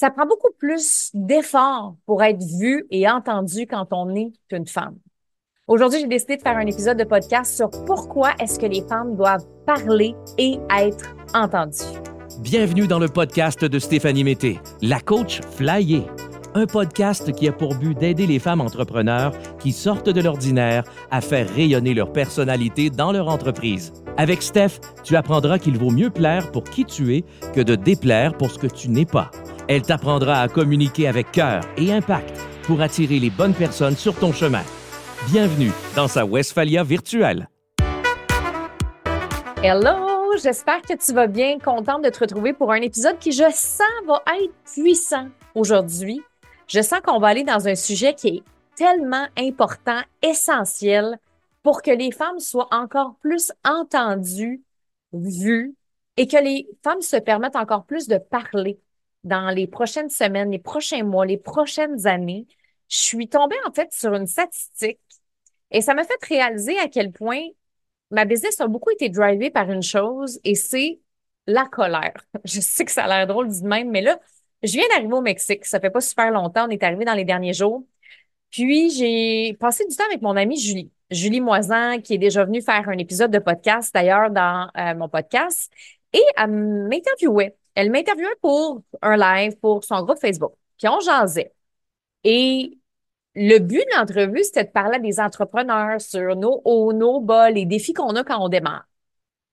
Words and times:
Ça 0.00 0.10
prend 0.10 0.24
beaucoup 0.24 0.48
plus 0.58 1.10
d'efforts 1.12 1.94
pour 2.06 2.22
être 2.22 2.42
vu 2.58 2.86
et 2.90 3.06
entendu 3.06 3.66
quand 3.66 3.86
on 3.90 4.14
est 4.14 4.32
une 4.50 4.66
femme. 4.66 4.96
Aujourd'hui, 5.68 6.00
j'ai 6.00 6.06
décidé 6.06 6.38
de 6.38 6.40
faire 6.40 6.56
un 6.56 6.66
épisode 6.66 6.96
de 6.96 7.04
podcast 7.04 7.54
sur 7.54 7.68
pourquoi 7.84 8.30
est-ce 8.40 8.58
que 8.58 8.64
les 8.64 8.80
femmes 8.80 9.14
doivent 9.14 9.44
parler 9.66 10.14
et 10.38 10.58
être 10.74 11.14
entendues. 11.34 12.00
Bienvenue 12.38 12.86
dans 12.86 12.98
le 12.98 13.08
podcast 13.08 13.62
de 13.62 13.78
Stéphanie 13.78 14.24
Mété, 14.24 14.58
la 14.80 15.00
coach 15.00 15.42
flyée. 15.42 16.06
Un 16.52 16.66
podcast 16.66 17.32
qui 17.32 17.46
a 17.46 17.52
pour 17.52 17.76
but 17.76 17.96
d'aider 17.96 18.26
les 18.26 18.40
femmes 18.40 18.60
entrepreneurs 18.60 19.32
qui 19.60 19.70
sortent 19.70 20.08
de 20.08 20.20
l'ordinaire 20.20 20.82
à 21.12 21.20
faire 21.20 21.48
rayonner 21.48 21.94
leur 21.94 22.12
personnalité 22.12 22.90
dans 22.90 23.12
leur 23.12 23.28
entreprise. 23.28 23.92
Avec 24.16 24.42
Steph, 24.42 24.80
tu 25.04 25.14
apprendras 25.14 25.60
qu'il 25.60 25.78
vaut 25.78 25.92
mieux 25.92 26.10
plaire 26.10 26.50
pour 26.50 26.64
qui 26.64 26.84
tu 26.84 27.14
es 27.14 27.24
que 27.54 27.60
de 27.60 27.76
déplaire 27.76 28.36
pour 28.36 28.50
ce 28.50 28.58
que 28.58 28.66
tu 28.66 28.88
n'es 28.88 29.06
pas. 29.06 29.30
Elle 29.68 29.82
t'apprendra 29.82 30.40
à 30.40 30.48
communiquer 30.48 31.06
avec 31.06 31.30
cœur 31.30 31.60
et 31.76 31.92
impact 31.92 32.36
pour 32.64 32.80
attirer 32.80 33.20
les 33.20 33.30
bonnes 33.30 33.54
personnes 33.54 33.96
sur 33.96 34.16
ton 34.16 34.32
chemin. 34.32 34.64
Bienvenue 35.30 35.70
dans 35.94 36.08
sa 36.08 36.26
Westphalia 36.26 36.82
virtuelle. 36.82 37.48
Hello, 39.62 40.32
j'espère 40.42 40.82
que 40.82 40.94
tu 40.96 41.12
vas 41.12 41.28
bien, 41.28 41.58
contente 41.60 42.02
de 42.02 42.08
te 42.08 42.18
retrouver 42.18 42.54
pour 42.54 42.72
un 42.72 42.80
épisode 42.80 43.18
qui, 43.20 43.30
je 43.30 43.44
sens, 43.52 43.86
va 44.04 44.20
être 44.42 44.54
puissant 44.64 45.28
aujourd'hui. 45.54 46.20
Je 46.70 46.80
sens 46.82 47.00
qu'on 47.00 47.18
va 47.18 47.28
aller 47.28 47.42
dans 47.42 47.66
un 47.66 47.74
sujet 47.74 48.14
qui 48.14 48.28
est 48.28 48.42
tellement 48.76 49.26
important, 49.36 50.00
essentiel 50.22 51.18
pour 51.64 51.82
que 51.82 51.90
les 51.90 52.12
femmes 52.12 52.38
soient 52.38 52.68
encore 52.70 53.16
plus 53.20 53.50
entendues, 53.64 54.62
vues 55.12 55.74
et 56.16 56.28
que 56.28 56.36
les 56.36 56.68
femmes 56.84 57.00
se 57.00 57.16
permettent 57.16 57.56
encore 57.56 57.84
plus 57.86 58.06
de 58.06 58.18
parler 58.18 58.78
dans 59.24 59.50
les 59.50 59.66
prochaines 59.66 60.10
semaines, 60.10 60.52
les 60.52 60.60
prochains 60.60 61.02
mois, 61.02 61.26
les 61.26 61.38
prochaines 61.38 62.06
années, 62.06 62.46
je 62.88 62.96
suis 62.96 63.28
tombée 63.28 63.58
en 63.66 63.72
fait 63.72 63.92
sur 63.92 64.14
une 64.14 64.28
statistique 64.28 65.00
et 65.72 65.80
ça 65.80 65.94
m'a 65.94 66.04
fait 66.04 66.24
réaliser 66.24 66.78
à 66.78 66.86
quel 66.86 67.10
point 67.10 67.42
ma 68.12 68.24
business 68.24 68.60
a 68.60 68.68
beaucoup 68.68 68.90
été 68.90 69.08
drivée 69.08 69.50
par 69.50 69.70
une 69.72 69.82
chose 69.82 70.38
et 70.44 70.54
c'est 70.54 71.00
la 71.48 71.66
colère. 71.66 72.14
Je 72.44 72.60
sais 72.60 72.84
que 72.84 72.92
ça 72.92 73.04
a 73.04 73.08
l'air 73.08 73.26
drôle 73.26 73.48
du 73.48 73.62
même, 73.62 73.90
mais 73.90 74.02
là, 74.02 74.20
je 74.62 74.72
viens 74.72 74.88
d'arriver 74.88 75.12
au 75.12 75.20
Mexique. 75.20 75.64
Ça 75.66 75.80
fait 75.80 75.90
pas 75.90 76.00
super 76.00 76.30
longtemps. 76.30 76.66
On 76.66 76.70
est 76.70 76.82
arrivé 76.82 77.04
dans 77.04 77.14
les 77.14 77.24
derniers 77.24 77.54
jours. 77.54 77.84
Puis, 78.50 78.90
j'ai 78.90 79.54
passé 79.60 79.86
du 79.86 79.96
temps 79.96 80.04
avec 80.06 80.22
mon 80.22 80.36
amie 80.36 80.58
Julie. 80.60 80.90
Julie 81.10 81.40
Moisan, 81.40 82.00
qui 82.00 82.14
est 82.14 82.18
déjà 82.18 82.44
venue 82.44 82.62
faire 82.62 82.88
un 82.88 82.98
épisode 82.98 83.30
de 83.30 83.38
podcast, 83.38 83.92
d'ailleurs, 83.94 84.30
dans 84.30 84.70
euh, 84.76 84.94
mon 84.94 85.08
podcast. 85.08 85.72
Et 86.12 86.22
elle 86.36 86.50
m'interviewait 86.50 87.56
elle 87.74 87.90
m'interviewait 87.90 88.28
pour 88.42 88.82
un 89.02 89.16
live 89.16 89.56
pour 89.58 89.84
son 89.84 90.02
groupe 90.02 90.18
Facebook. 90.18 90.52
Puis 90.78 90.88
on 90.88 91.00
jasait. 91.00 91.52
Et 92.24 92.78
le 93.34 93.58
but 93.58 93.78
de 93.78 93.96
l'entrevue, 93.96 94.44
c'était 94.44 94.64
de 94.64 94.70
parler 94.70 94.96
à 94.96 94.98
des 94.98 95.20
entrepreneurs 95.20 96.00
sur 96.00 96.36
nos 96.36 96.60
hauts, 96.64 96.92
nos 96.92 97.20
bas, 97.20 97.50
les 97.50 97.66
défis 97.66 97.92
qu'on 97.94 98.16
a 98.16 98.24
quand 98.24 98.44
on 98.44 98.48
démarre. 98.48 98.86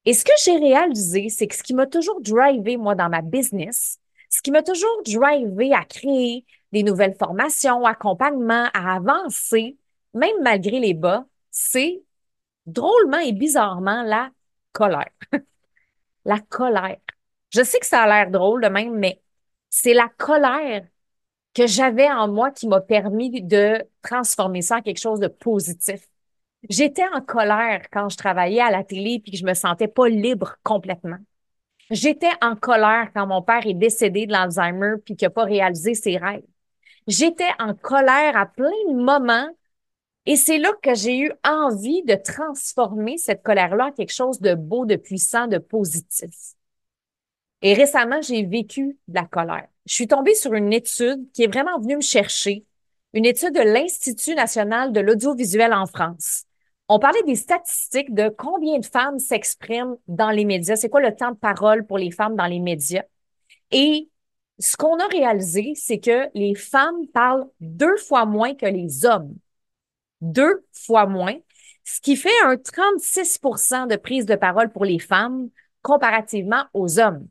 Et 0.06 0.14
ce 0.14 0.24
que 0.26 0.32
j'ai 0.44 0.58
réalisé, 0.58 1.30
c'est 1.30 1.48
que 1.48 1.56
ce 1.56 1.64
qui 1.64 1.74
m'a 1.74 1.86
toujours 1.86 2.22
drivé, 2.22 2.78
moi, 2.78 2.96
dans 2.96 3.10
ma 3.10 3.22
business, 3.22 4.00
ce 4.30 4.42
qui 4.42 4.52
m'a 4.52 4.64
toujours 4.64 5.02
drivé 5.04 5.74
à 5.74 5.86
créer 5.86 6.46
des 6.72 6.84
nouvelles 6.84 7.16
formations, 7.16 7.86
accompagnements, 7.86 8.70
à 8.74 8.96
avancer, 8.96 9.78
même 10.14 10.42
malgré 10.42 10.80
les 10.80 10.94
bas, 10.94 11.26
c'est 11.52 12.04
drôlement 12.66 13.20
et 13.20 13.32
bizarrement 13.32 14.04
la 14.04 14.30
colère. 14.74 15.12
la 16.26 16.40
colère. 16.40 17.00
Je 17.50 17.64
sais 17.64 17.80
que 17.80 17.86
ça 17.86 18.02
a 18.02 18.08
l'air 18.08 18.32
drôle 18.32 18.62
de 18.62 18.68
même, 18.68 18.96
mais 18.96 19.22
c'est 19.70 19.94
la 19.94 20.10
colère 20.18 20.86
que 21.54 21.66
j'avais 21.66 22.10
en 22.12 22.28
moi 22.28 22.52
qui 22.52 22.68
m'a 22.68 22.82
permis 22.82 23.42
de 23.42 23.84
transformer 24.04 24.62
ça 24.62 24.78
en 24.78 24.82
quelque 24.82 25.00
chose 25.00 25.20
de 25.20 25.28
positif. 25.28 26.08
J'étais 26.70 27.06
en 27.14 27.22
colère 27.22 27.90
quand 27.92 28.10
je 28.10 28.18
travaillais 28.18 28.62
à 28.62 28.72
la 28.72 28.84
télé 28.84 29.20
puis 29.20 29.32
que 29.32 29.38
je 29.38 29.46
me 29.46 29.54
sentais 29.54 29.88
pas 29.88 30.10
libre 30.10 30.58
complètement. 30.64 31.18
J'étais 31.90 32.32
en 32.42 32.56
colère 32.56 33.12
quand 33.14 33.28
mon 33.28 33.42
père 33.42 33.66
est 33.66 33.74
décédé 33.74 34.26
de 34.26 34.32
l'Alzheimer 34.32 34.96
puis 35.04 35.16
qu'il 35.16 35.26
n'a 35.26 35.30
pas 35.30 35.46
réalisé 35.46 35.94
ses 35.94 36.18
rêves. 36.18 36.44
J'étais 37.08 37.50
en 37.60 37.74
colère 37.74 38.36
à 38.36 38.46
plein 38.46 38.70
de 38.90 39.02
moments 39.02 39.48
et 40.26 40.36
c'est 40.36 40.58
là 40.58 40.74
que 40.84 40.94
j'ai 40.94 41.20
eu 41.20 41.32
envie 41.46 42.04
de 42.04 42.16
transformer 42.16 43.18
cette 43.18 43.44
colère-là 43.44 43.88
en 43.88 43.92
quelque 43.94 44.14
chose 44.14 44.42
de 44.42 44.56
beau, 44.56 44.86
de 44.86 44.98
puissant, 44.98 45.48
de 45.48 45.58
positif. 45.58 46.56
Et 47.62 47.74
récemment, 47.74 48.22
j'ai 48.22 48.44
vécu 48.44 48.98
de 49.08 49.16
la 49.16 49.26
colère. 49.26 49.68
Je 49.86 49.94
suis 49.94 50.08
tombée 50.08 50.36
sur 50.36 50.54
une 50.54 50.74
étude 50.74 51.32
qui 51.32 51.44
est 51.44 51.48
vraiment 51.48 51.80
venue 51.80 51.96
me 51.96 52.02
chercher, 52.02 52.66
une 53.14 53.26
étude 53.26 53.54
de 53.54 53.62
l'Institut 53.62 54.36
national 54.36 54.92
de 54.92 55.00
l'audiovisuel 55.00 55.74
en 55.74 55.86
France. 55.86 56.47
On 56.90 57.00
parlait 57.00 57.24
des 57.24 57.36
statistiques 57.36 58.14
de 58.14 58.30
combien 58.30 58.80
de 58.80 58.86
femmes 58.86 59.20
s'expriment 59.20 59.98
dans 60.08 60.30
les 60.30 60.46
médias, 60.46 60.78
c'est 60.78 60.90
quoi 60.90 61.02
le 61.02 61.16
temps 61.16 61.32
de 61.32 61.38
parole 61.38 61.86
pour 61.86 61.98
les 61.98 62.12
femmes 62.12 62.36
dans 62.36 62.46
les 62.46 62.60
médias? 62.60 63.04
Et 63.72 64.10
ce 64.60 64.78
qu'on 64.78 64.98
a 65.00 65.08
réalisé, 65.08 65.74
c'est 65.76 66.00
que 66.00 66.30
les 66.34 66.56
femmes 66.56 67.08
parlent 67.14 67.48
deux 67.60 67.98
fois 67.98 68.26
moins 68.26 68.56
que 68.56 68.66
les 68.66 69.06
hommes. 69.06 69.36
Deux 70.22 70.66
fois 70.74 71.06
moins, 71.06 71.36
ce 71.84 72.02
qui 72.02 72.16
fait 72.16 72.30
un 72.46 72.58
36% 72.58 73.88
de 73.88 73.98
prise 73.98 74.26
de 74.26 74.36
parole 74.36 74.72
pour 74.72 74.86
les 74.86 75.00
femmes 75.00 75.50
comparativement 75.82 76.66
aux 76.74 77.00
hommes. 77.00 77.28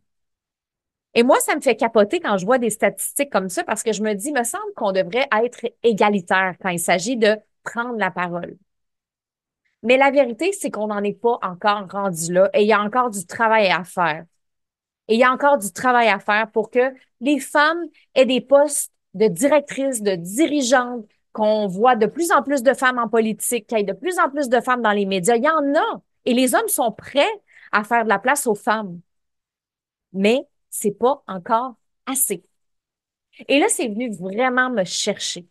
Et 1.15 1.23
moi, 1.23 1.41
ça 1.41 1.57
me 1.57 1.63
fait 1.63 1.77
capoter 1.77 2.21
quand 2.21 2.37
je 2.37 2.45
vois 2.45 2.59
des 2.59 2.71
statistiques 2.71 3.31
comme 3.33 3.49
ça 3.49 3.65
parce 3.65 3.83
que 3.83 3.93
je 3.93 4.03
me 4.03 4.15
dis, 4.15 4.33
me 4.33 4.45
semble 4.45 4.73
qu'on 4.77 4.93
devrait 4.93 5.29
être 5.43 5.67
égalitaire 5.83 6.57
quand 6.61 6.69
il 6.69 6.79
s'agit 6.79 7.17
de 7.17 7.37
prendre 7.65 7.97
la 7.99 8.11
parole. 8.11 8.57
Mais 9.83 9.97
la 9.97 10.11
vérité, 10.11 10.53
c'est 10.53 10.71
qu'on 10.71 10.89
n'en 10.89 11.03
est 11.03 11.13
pas 11.13 11.39
encore 11.43 11.87
rendu 11.91 12.33
là 12.33 12.51
et 12.55 12.63
il 12.63 12.69
y 12.69 12.73
a 12.73 12.81
encore 12.81 13.11
du 13.11 13.25
travail 13.27 13.69
à 13.71 13.85
faire. 13.85 14.25
Et 15.09 15.15
il 15.15 15.21
y 15.21 15.25
a 15.25 15.33
encore 15.33 15.59
du 15.59 15.73
travail 15.73 16.09
à 16.09 16.19
faire 16.19 16.51
pour 16.51 16.71
que 16.71 16.95
les 17.21 17.39
femmes 17.41 17.85
aient 18.15 18.27
des 18.27 18.41
postes 18.41 18.93
de 19.15 19.29
directrices, 19.29 20.03
de 20.03 20.17
dirigeantes, 20.17 21.07
qu'on 21.33 21.67
voit 21.69 21.97
de 21.97 22.07
plus 22.07 22.33
en 22.33 22.43
plus 22.43 22.63
de 22.63 22.75
femmes 22.75 22.99
en 22.99 23.09
politique, 23.09 23.67
qu'il 23.67 23.79
y 23.79 23.81
ait 23.83 23.85
de 23.85 23.93
plus 23.93 24.19
en 24.19 24.31
plus 24.31 24.49
de 24.49 24.61
femmes 24.61 24.83
dans 24.83 24.93
les 24.93 25.07
médias. 25.07 25.37
Il 25.37 25.45
y 25.45 25.51
en 25.51 25.75
a. 25.75 26.03
Et 26.25 26.35
les 26.35 26.55
hommes 26.55 26.69
sont 26.69 26.93
prêts 26.93 27.29
à 27.73 27.85
faire 27.85 28.05
de 28.05 28.09
la 28.09 28.19
place 28.19 28.47
aux 28.47 28.55
femmes. 28.55 29.01
Mais 30.13 30.41
c'est 30.71 30.93
pas 30.93 31.23
encore 31.29 31.77
assez. 32.07 32.43
Et 33.49 33.59
là, 33.61 33.67
c'est 33.69 33.89
venu 33.89 34.11
vraiment 34.11 34.71
me 34.71 34.85
chercher. 34.85 35.47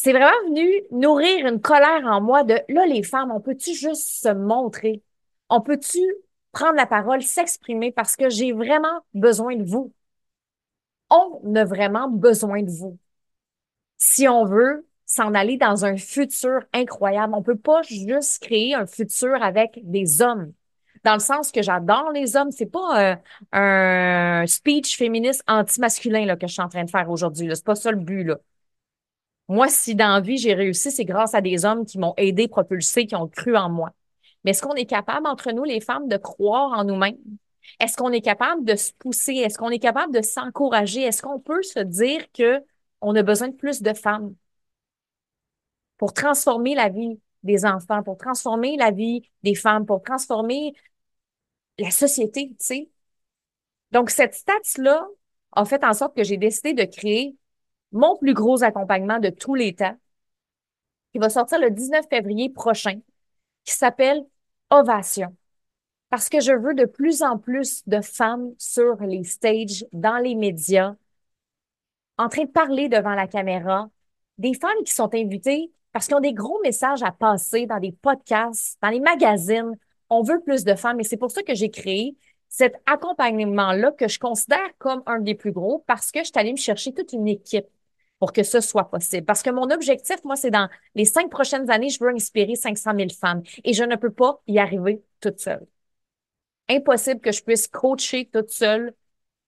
C'est 0.00 0.12
vraiment 0.12 0.30
venu 0.46 0.64
nourrir 0.92 1.48
une 1.48 1.60
colère 1.60 2.04
en 2.04 2.20
moi 2.20 2.44
de 2.44 2.54
là, 2.68 2.86
les 2.86 3.02
femmes, 3.02 3.32
on 3.32 3.40
peut-tu 3.40 3.74
juste 3.74 4.22
se 4.22 4.28
montrer? 4.32 5.02
On 5.48 5.60
peut-tu 5.60 5.98
prendre 6.52 6.76
la 6.76 6.86
parole, 6.86 7.20
s'exprimer 7.20 7.90
parce 7.90 8.14
que 8.14 8.30
j'ai 8.30 8.52
vraiment 8.52 9.00
besoin 9.12 9.56
de 9.56 9.64
vous? 9.64 9.92
On 11.10 11.54
a 11.56 11.64
vraiment 11.64 12.08
besoin 12.08 12.62
de 12.62 12.70
vous. 12.70 12.96
Si 13.96 14.28
on 14.28 14.44
veut 14.44 14.86
s'en 15.04 15.34
aller 15.34 15.56
dans 15.56 15.84
un 15.84 15.96
futur 15.96 16.60
incroyable, 16.72 17.34
on 17.34 17.42
peut 17.42 17.58
pas 17.58 17.82
juste 17.82 18.40
créer 18.42 18.74
un 18.76 18.86
futur 18.86 19.42
avec 19.42 19.80
des 19.82 20.22
hommes 20.22 20.52
dans 21.02 21.14
le 21.14 21.18
sens 21.20 21.50
que 21.50 21.62
j'adore 21.62 22.12
les 22.12 22.36
hommes. 22.36 22.52
C'est 22.52 22.66
pas 22.66 23.14
euh, 23.14 23.16
un 23.52 24.46
speech 24.46 24.96
féministe 24.96 25.42
anti-masculin 25.48 26.24
là, 26.24 26.36
que 26.36 26.46
je 26.46 26.52
suis 26.52 26.62
en 26.62 26.68
train 26.68 26.84
de 26.84 26.90
faire 26.90 27.10
aujourd'hui. 27.10 27.50
C'est 27.52 27.64
pas 27.64 27.74
ça 27.74 27.90
le 27.90 27.98
but. 27.98 28.22
Là. 28.22 28.36
Moi, 29.48 29.68
si 29.68 29.94
dans 29.94 30.08
la 30.08 30.20
vie 30.20 30.36
j'ai 30.36 30.54
réussi, 30.54 30.90
c'est 30.90 31.04
grâce 31.04 31.34
à 31.34 31.40
des 31.40 31.64
hommes 31.64 31.86
qui 31.86 31.98
m'ont 31.98 32.14
aidé, 32.16 32.48
propulsé, 32.48 33.06
qui 33.06 33.16
ont 33.16 33.28
cru 33.28 33.56
en 33.56 33.70
moi. 33.70 33.90
Mais 34.44 34.50
est-ce 34.52 34.62
qu'on 34.62 34.74
est 34.74 34.86
capable, 34.86 35.26
entre 35.26 35.52
nous, 35.52 35.64
les 35.64 35.80
femmes, 35.80 36.08
de 36.08 36.16
croire 36.16 36.78
en 36.78 36.84
nous-mêmes? 36.84 37.16
Est-ce 37.80 37.96
qu'on 37.96 38.12
est 38.12 38.20
capable 38.20 38.64
de 38.64 38.76
se 38.76 38.92
pousser? 38.98 39.34
Est-ce 39.34 39.58
qu'on 39.58 39.70
est 39.70 39.78
capable 39.78 40.12
de 40.14 40.22
s'encourager? 40.22 41.02
Est-ce 41.02 41.22
qu'on 41.22 41.40
peut 41.40 41.62
se 41.62 41.80
dire 41.80 42.24
que 42.32 42.62
on 43.00 43.14
a 43.16 43.22
besoin 43.22 43.48
de 43.48 43.54
plus 43.54 43.82
de 43.82 43.94
femmes 43.94 44.34
pour 45.96 46.12
transformer 46.12 46.74
la 46.74 46.88
vie 46.88 47.18
des 47.42 47.64
enfants, 47.64 48.02
pour 48.02 48.18
transformer 48.18 48.76
la 48.76 48.90
vie 48.90 49.22
des 49.42 49.54
femmes, 49.54 49.86
pour 49.86 50.02
transformer 50.02 50.74
la 51.78 51.90
société, 51.90 52.48
tu 52.50 52.56
sais? 52.58 52.90
Donc, 53.92 54.10
cette 54.10 54.34
stats-là 54.34 55.06
a 55.52 55.64
fait 55.64 55.82
en 55.84 55.94
sorte 55.94 56.14
que 56.16 56.24
j'ai 56.24 56.36
décidé 56.36 56.74
de 56.74 56.84
créer 56.84 57.36
mon 57.92 58.16
plus 58.16 58.34
gros 58.34 58.62
accompagnement 58.62 59.18
de 59.18 59.30
tous 59.30 59.54
les 59.54 59.74
temps, 59.74 59.96
qui 61.12 61.18
va 61.18 61.28
sortir 61.30 61.58
le 61.58 61.70
19 61.70 62.06
février 62.08 62.50
prochain, 62.50 63.00
qui 63.64 63.72
s'appelle 63.72 64.24
Ovation. 64.70 65.34
Parce 66.10 66.28
que 66.28 66.40
je 66.40 66.52
veux 66.52 66.74
de 66.74 66.84
plus 66.84 67.22
en 67.22 67.38
plus 67.38 67.82
de 67.86 68.00
femmes 68.00 68.52
sur 68.58 68.96
les 69.02 69.24
stages, 69.24 69.84
dans 69.92 70.18
les 70.18 70.34
médias, 70.34 70.94
en 72.16 72.28
train 72.28 72.44
de 72.44 72.50
parler 72.50 72.88
devant 72.88 73.14
la 73.14 73.26
caméra, 73.26 73.90
des 74.38 74.54
femmes 74.54 74.82
qui 74.84 74.92
sont 74.92 75.14
invitées 75.14 75.70
parce 75.92 76.06
qu'ils 76.06 76.16
ont 76.16 76.20
des 76.20 76.32
gros 76.32 76.60
messages 76.62 77.02
à 77.02 77.12
passer 77.12 77.66
dans 77.66 77.80
des 77.80 77.92
podcasts, 77.92 78.78
dans 78.82 78.90
les 78.90 79.00
magazines. 79.00 79.76
On 80.10 80.22
veut 80.22 80.40
plus 80.40 80.64
de 80.64 80.74
femmes 80.74 81.00
et 81.00 81.04
c'est 81.04 81.16
pour 81.16 81.30
ça 81.30 81.42
que 81.42 81.54
j'ai 81.54 81.70
créé 81.70 82.16
cet 82.48 82.76
accompagnement-là 82.86 83.92
que 83.92 84.08
je 84.08 84.18
considère 84.18 84.70
comme 84.78 85.02
un 85.06 85.20
des 85.20 85.34
plus 85.34 85.52
gros 85.52 85.84
parce 85.86 86.10
que 86.10 86.20
je 86.20 86.24
suis 86.24 86.32
allée 86.36 86.52
me 86.52 86.56
chercher 86.56 86.92
toute 86.92 87.12
une 87.12 87.28
équipe 87.28 87.66
pour 88.18 88.32
que 88.32 88.42
ce 88.42 88.60
soit 88.60 88.90
possible. 88.90 89.24
Parce 89.24 89.42
que 89.42 89.50
mon 89.50 89.70
objectif, 89.70 90.22
moi, 90.24 90.36
c'est 90.36 90.50
dans 90.50 90.68
les 90.94 91.04
cinq 91.04 91.30
prochaines 91.30 91.70
années, 91.70 91.88
je 91.90 92.02
veux 92.02 92.10
inspirer 92.10 92.56
500 92.56 92.92
000 92.96 93.08
femmes 93.10 93.42
et 93.64 93.72
je 93.72 93.84
ne 93.84 93.96
peux 93.96 94.10
pas 94.10 94.42
y 94.46 94.58
arriver 94.58 95.02
toute 95.20 95.40
seule. 95.40 95.66
Impossible 96.68 97.20
que 97.20 97.32
je 97.32 97.42
puisse 97.42 97.68
coacher 97.68 98.28
toute 98.32 98.50
seule 98.50 98.94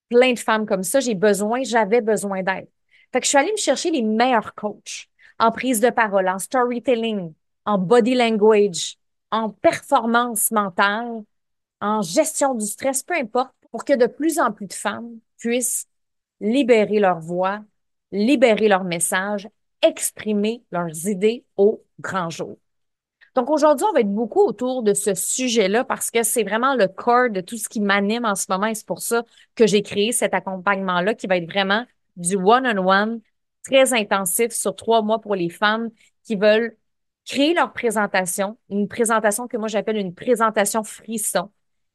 plein 0.08 0.32
de 0.32 0.38
femmes 0.38 0.66
comme 0.66 0.82
ça. 0.82 1.00
J'ai 1.00 1.14
besoin, 1.14 1.62
j'avais 1.62 2.00
besoin 2.00 2.42
d'aide. 2.42 2.68
Fait 3.12 3.20
que 3.20 3.24
je 3.24 3.30
suis 3.30 3.38
allée 3.38 3.52
me 3.52 3.56
chercher 3.56 3.90
les 3.90 4.02
meilleurs 4.02 4.54
coachs 4.54 5.08
en 5.38 5.50
prise 5.50 5.80
de 5.80 5.90
parole, 5.90 6.28
en 6.28 6.38
storytelling, 6.38 7.32
en 7.64 7.78
body 7.78 8.14
language, 8.14 8.96
en 9.30 9.50
performance 9.50 10.50
mentale, 10.50 11.22
en 11.80 12.02
gestion 12.02 12.54
du 12.54 12.66
stress, 12.66 13.02
peu 13.02 13.14
importe, 13.14 13.54
pour 13.70 13.84
que 13.84 13.94
de 13.94 14.06
plus 14.06 14.38
en 14.38 14.52
plus 14.52 14.66
de 14.66 14.72
femmes 14.72 15.18
puissent 15.38 15.86
libérer 16.40 17.00
leur 17.00 17.20
voix, 17.20 17.60
libérer 18.12 18.68
leur 18.68 18.84
message, 18.84 19.48
exprimer 19.82 20.62
leurs 20.70 21.06
idées 21.06 21.44
au 21.56 21.82
grand 22.00 22.30
jour. 22.30 22.58
Donc 23.34 23.48
aujourd'hui, 23.50 23.86
on 23.88 23.92
va 23.92 24.00
être 24.00 24.12
beaucoup 24.12 24.40
autour 24.40 24.82
de 24.82 24.92
ce 24.92 25.14
sujet-là 25.14 25.84
parce 25.84 26.10
que 26.10 26.22
c'est 26.24 26.42
vraiment 26.42 26.74
le 26.74 26.88
corps 26.88 27.30
de 27.30 27.40
tout 27.40 27.56
ce 27.56 27.68
qui 27.68 27.80
m'anime 27.80 28.24
en 28.24 28.34
ce 28.34 28.46
moment 28.48 28.66
et 28.66 28.74
c'est 28.74 28.86
pour 28.86 29.00
ça 29.00 29.24
que 29.54 29.66
j'ai 29.66 29.82
créé 29.82 30.12
cet 30.12 30.34
accompagnement-là 30.34 31.14
qui 31.14 31.26
va 31.28 31.36
être 31.36 31.48
vraiment 31.48 31.84
du 32.16 32.36
one-on-one, 32.36 33.20
très 33.62 33.92
intensif 33.94 34.52
sur 34.52 34.74
trois 34.74 35.02
mois 35.02 35.20
pour 35.20 35.36
les 35.36 35.48
femmes 35.48 35.90
qui 36.24 36.34
veulent 36.34 36.76
créer 37.24 37.54
leur 37.54 37.72
présentation, 37.72 38.58
une 38.68 38.88
présentation 38.88 39.46
que 39.46 39.56
moi 39.56 39.68
j'appelle 39.68 39.96
une 39.96 40.14
présentation 40.14 40.82
frisson, 40.82 41.50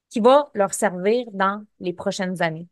qui 0.09 0.21
va 0.21 0.49
leur 0.53 0.73
servir 0.73 1.25
dans 1.33 1.65
les 1.79 1.93
prochaines 1.93 2.41
années, 2.41 2.67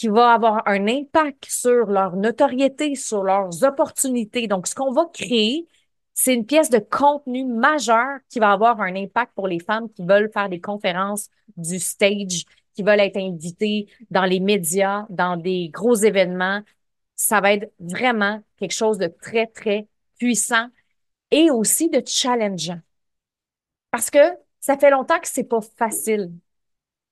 qui 0.00 0.08
va 0.08 0.32
avoir 0.32 0.62
un 0.66 0.88
impact 0.88 1.44
sur 1.44 1.84
leur 1.84 2.16
notoriété, 2.16 2.94
sur 2.94 3.22
leurs 3.22 3.64
opportunités. 3.64 4.46
Donc, 4.46 4.66
ce 4.66 4.74
qu'on 4.74 4.92
va 4.92 5.04
créer, 5.12 5.68
c'est 6.14 6.32
une 6.32 6.46
pièce 6.46 6.70
de 6.70 6.78
contenu 6.78 7.44
majeur 7.44 8.20
qui 8.30 8.38
va 8.38 8.52
avoir 8.52 8.80
un 8.80 8.96
impact 8.96 9.34
pour 9.34 9.46
les 9.46 9.58
femmes 9.60 9.90
qui 9.90 10.02
veulent 10.02 10.30
faire 10.32 10.48
des 10.48 10.58
conférences 10.58 11.28
du 11.58 11.78
stage, 11.78 12.46
qui 12.74 12.82
veulent 12.82 13.00
être 13.00 13.18
invitées 13.18 13.88
dans 14.10 14.24
les 14.24 14.40
médias, 14.40 15.04
dans 15.10 15.36
des 15.36 15.68
gros 15.68 15.96
événements. 15.96 16.62
Ça 17.14 17.42
va 17.42 17.52
être 17.52 17.70
vraiment 17.78 18.40
quelque 18.56 18.72
chose 18.72 18.96
de 18.96 19.08
très, 19.08 19.48
très 19.48 19.86
puissant 20.16 20.68
et 21.30 21.50
aussi 21.50 21.90
de 21.90 22.02
challengeant. 22.06 22.80
Parce 23.90 24.08
que 24.08 24.32
ça 24.60 24.78
fait 24.78 24.90
longtemps 24.90 25.20
que 25.20 25.28
c'est 25.28 25.44
pas 25.44 25.60
facile 25.60 26.32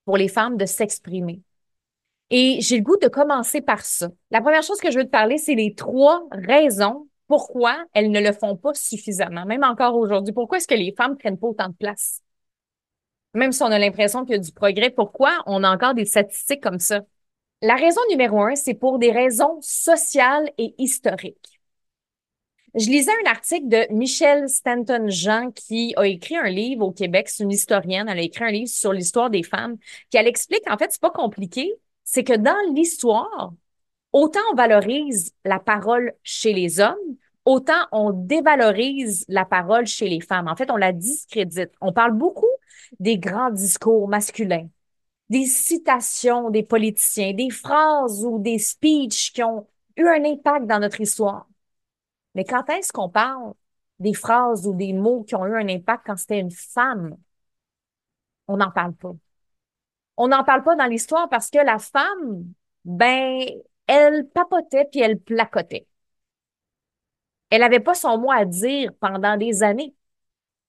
pour 0.06 0.17
les 0.17 0.29
femmes 0.29 0.56
de 0.56 0.64
s'exprimer. 0.64 1.43
Et 2.30 2.58
j'ai 2.60 2.76
le 2.76 2.82
goût 2.82 2.96
de 2.98 3.08
commencer 3.08 3.60
par 3.60 3.84
ça. 3.84 4.08
La 4.30 4.40
première 4.40 4.62
chose 4.62 4.80
que 4.80 4.90
je 4.90 4.98
veux 4.98 5.04
te 5.04 5.10
parler, 5.10 5.38
c'est 5.38 5.54
les 5.54 5.75
trois 5.75 6.26
raisons 6.30 7.08
pourquoi 7.26 7.84
elles 7.92 8.10
ne 8.10 8.20
le 8.20 8.32
font 8.32 8.56
pas 8.56 8.75
suffisamment, 8.75 9.44
même 9.44 9.62
encore 9.62 9.96
aujourd'hui. 9.96 10.32
Pourquoi 10.32 10.58
est-ce 10.58 10.69
que 10.69 10.75
les 10.75 10.94
femmes 10.96 11.16
prennent 11.16 11.38
pas 11.38 11.48
autant 11.48 11.69
de 11.69 11.75
place? 11.75 12.22
Même 13.34 13.52
si 13.52 13.62
on 13.62 13.66
a 13.66 13.78
l'impression 13.78 14.25
qu'il 14.25 14.32
y 14.36 14.38
a 14.38 14.42
du 14.42 14.52
progrès, 14.52 14.90
pourquoi 14.90 15.30
on 15.46 15.62
a 15.62 15.70
encore 15.70 15.94
des 15.94 16.06
statistiques 16.06 16.62
comme 16.62 16.78
ça? 16.78 17.02
La 17.60 17.75
raison 17.76 18.00
numéro 18.10 18.42
un, 18.42 18.54
c'est 18.54 18.75
pour 18.75 18.98
des 18.98 19.12
raisons 19.12 19.58
sociales 19.60 20.50
et 20.58 20.75
historiques. 20.78 21.60
Je 22.75 22.88
lisais 22.88 23.12
un 23.25 23.30
article 23.30 23.69
de 23.69 23.92
Michelle 23.92 24.48
Stanton-Jean 24.48 25.50
qui 25.52 25.94
a 25.96 26.06
écrit 26.06 26.36
un 26.36 26.48
livre 26.48 26.86
au 26.86 26.92
Québec. 26.92 27.28
C'est 27.28 27.42
une 27.42 27.50
historienne. 27.50 28.08
Elle 28.08 28.19
a 28.19 28.22
écrit 28.22 28.44
un 28.44 28.50
livre 28.50 28.69
sur 28.69 28.92
l'histoire 28.92 29.30
des 29.30 29.42
femmes 29.42 29.76
qui 30.10 30.16
elle 30.16 30.28
explique, 30.28 30.69
en 30.70 30.76
fait, 30.78 30.92
c'est 30.92 31.00
pas 31.00 31.10
compliqué. 31.10 31.75
C'est 32.10 32.25
que 32.25 32.32
dans 32.32 32.56
l'histoire, 32.72 33.52
autant 34.12 34.40
on 34.50 34.55
valorise 34.55 35.34
la 35.44 35.60
parole 35.60 36.14
chez 36.22 36.55
les 36.55 36.81
hommes, 36.81 36.96
autant 37.44 37.87
on 37.93 38.12
dévalorise 38.12 39.26
la 39.28 39.44
parole 39.44 39.87
chez 39.87 40.08
les 40.08 40.22
femmes. 40.22 40.49
En 40.49 40.56
fait, 40.56 40.70
on 40.70 40.78
la 40.78 40.93
discrédite. 40.94 41.70
On 41.82 41.93
parle 41.93 42.12
beaucoup 42.12 42.46
des 42.99 43.19
grands 43.19 43.50
discours 43.50 44.08
masculins, 44.08 44.70
des 45.28 45.44
citations 45.44 46.49
des 46.49 46.62
politiciens, 46.62 47.34
des 47.34 47.50
phrases 47.50 48.25
ou 48.25 48.38
des 48.38 48.58
speeches 48.58 49.31
qui 49.34 49.43
ont 49.43 49.66
eu 49.99 50.06
un 50.08 50.25
impact 50.25 50.66
dans 50.66 50.78
notre 50.78 51.02
histoire. 51.02 51.46
Mais 52.34 52.44
quand 52.44 52.70
est-ce 52.70 52.90
qu'on 52.90 53.11
parle 53.11 53.52
des 53.99 54.14
phrases 54.14 54.66
ou 54.66 54.72
des 54.72 54.94
mots 54.94 55.25
qui 55.25 55.34
ont 55.34 55.44
eu 55.44 55.54
un 55.56 55.69
impact 55.69 56.06
quand 56.06 56.16
c'était 56.16 56.40
une 56.40 56.52
femme? 56.52 57.19
On 58.46 58.56
n'en 58.56 58.70
parle 58.70 58.94
pas. 58.94 59.14
On 60.19 60.29
n'en 60.29 60.44
parle 60.44 60.65
pas 60.65 60.76
dans 60.76 60.87
l'histoire 60.87 61.29
parce 61.29 61.50
que 61.50 61.59
la 61.59 61.79
femme, 61.79 62.44
ben, 62.85 63.41
elle 63.87 64.29
papotait 64.29 64.87
puis 64.91 65.00
elle 65.00 65.19
placotait. 65.20 65.87
Elle 67.50 67.61
n'avait 67.62 67.81
pas 67.81 67.94
son 67.94 68.19
mot 68.19 68.31
à 68.31 68.44
dire 68.44 68.93
pendant 69.00 69.37
des 69.37 69.62
années. 69.62 69.94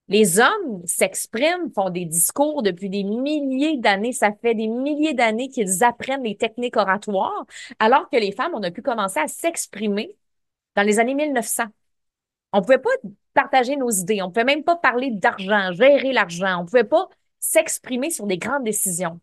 Les 0.08 0.40
hommes 0.40 0.86
s'expriment, 0.86 1.72
font 1.74 1.90
des 1.90 2.06
discours 2.06 2.64
depuis 2.64 2.90
des 2.90 3.04
milliers 3.04 3.78
d'années. 3.78 4.14
Ça 4.14 4.32
fait 4.34 4.56
des 4.56 4.68
milliers 4.68 5.14
d'années 5.14 5.50
qu'ils 5.50 5.84
apprennent 5.84 6.24
les 6.24 6.38
techniques 6.38 6.78
oratoires, 6.78 7.46
alors 7.80 8.10
que 8.10 8.18
les 8.18 8.32
femmes, 8.32 8.54
on 8.56 8.64
a 8.64 8.72
pu 8.72 8.82
commencer 8.82 9.20
à 9.20 9.28
s'exprimer 9.28 10.16
dans 10.76 10.84
les 10.84 11.00
années 11.00 11.16
1900. 11.16 11.66
On 12.54 12.62
pouvait 12.62 12.80
pas 12.80 12.90
partager 13.34 13.78
nos 13.78 13.92
idées. 13.92 14.22
On 14.22 14.30
pouvait 14.32 14.46
même 14.46 14.64
pas 14.64 14.76
parler 14.78 15.12
d'argent, 15.12 15.72
gérer 15.74 16.14
l'argent. 16.14 16.62
On 16.62 16.66
pouvait 16.66 16.84
pas 16.84 17.10
s'exprimer 17.40 18.12
sur 18.12 18.28
des 18.28 18.38
grandes 18.38 18.64
décisions. 18.64 19.20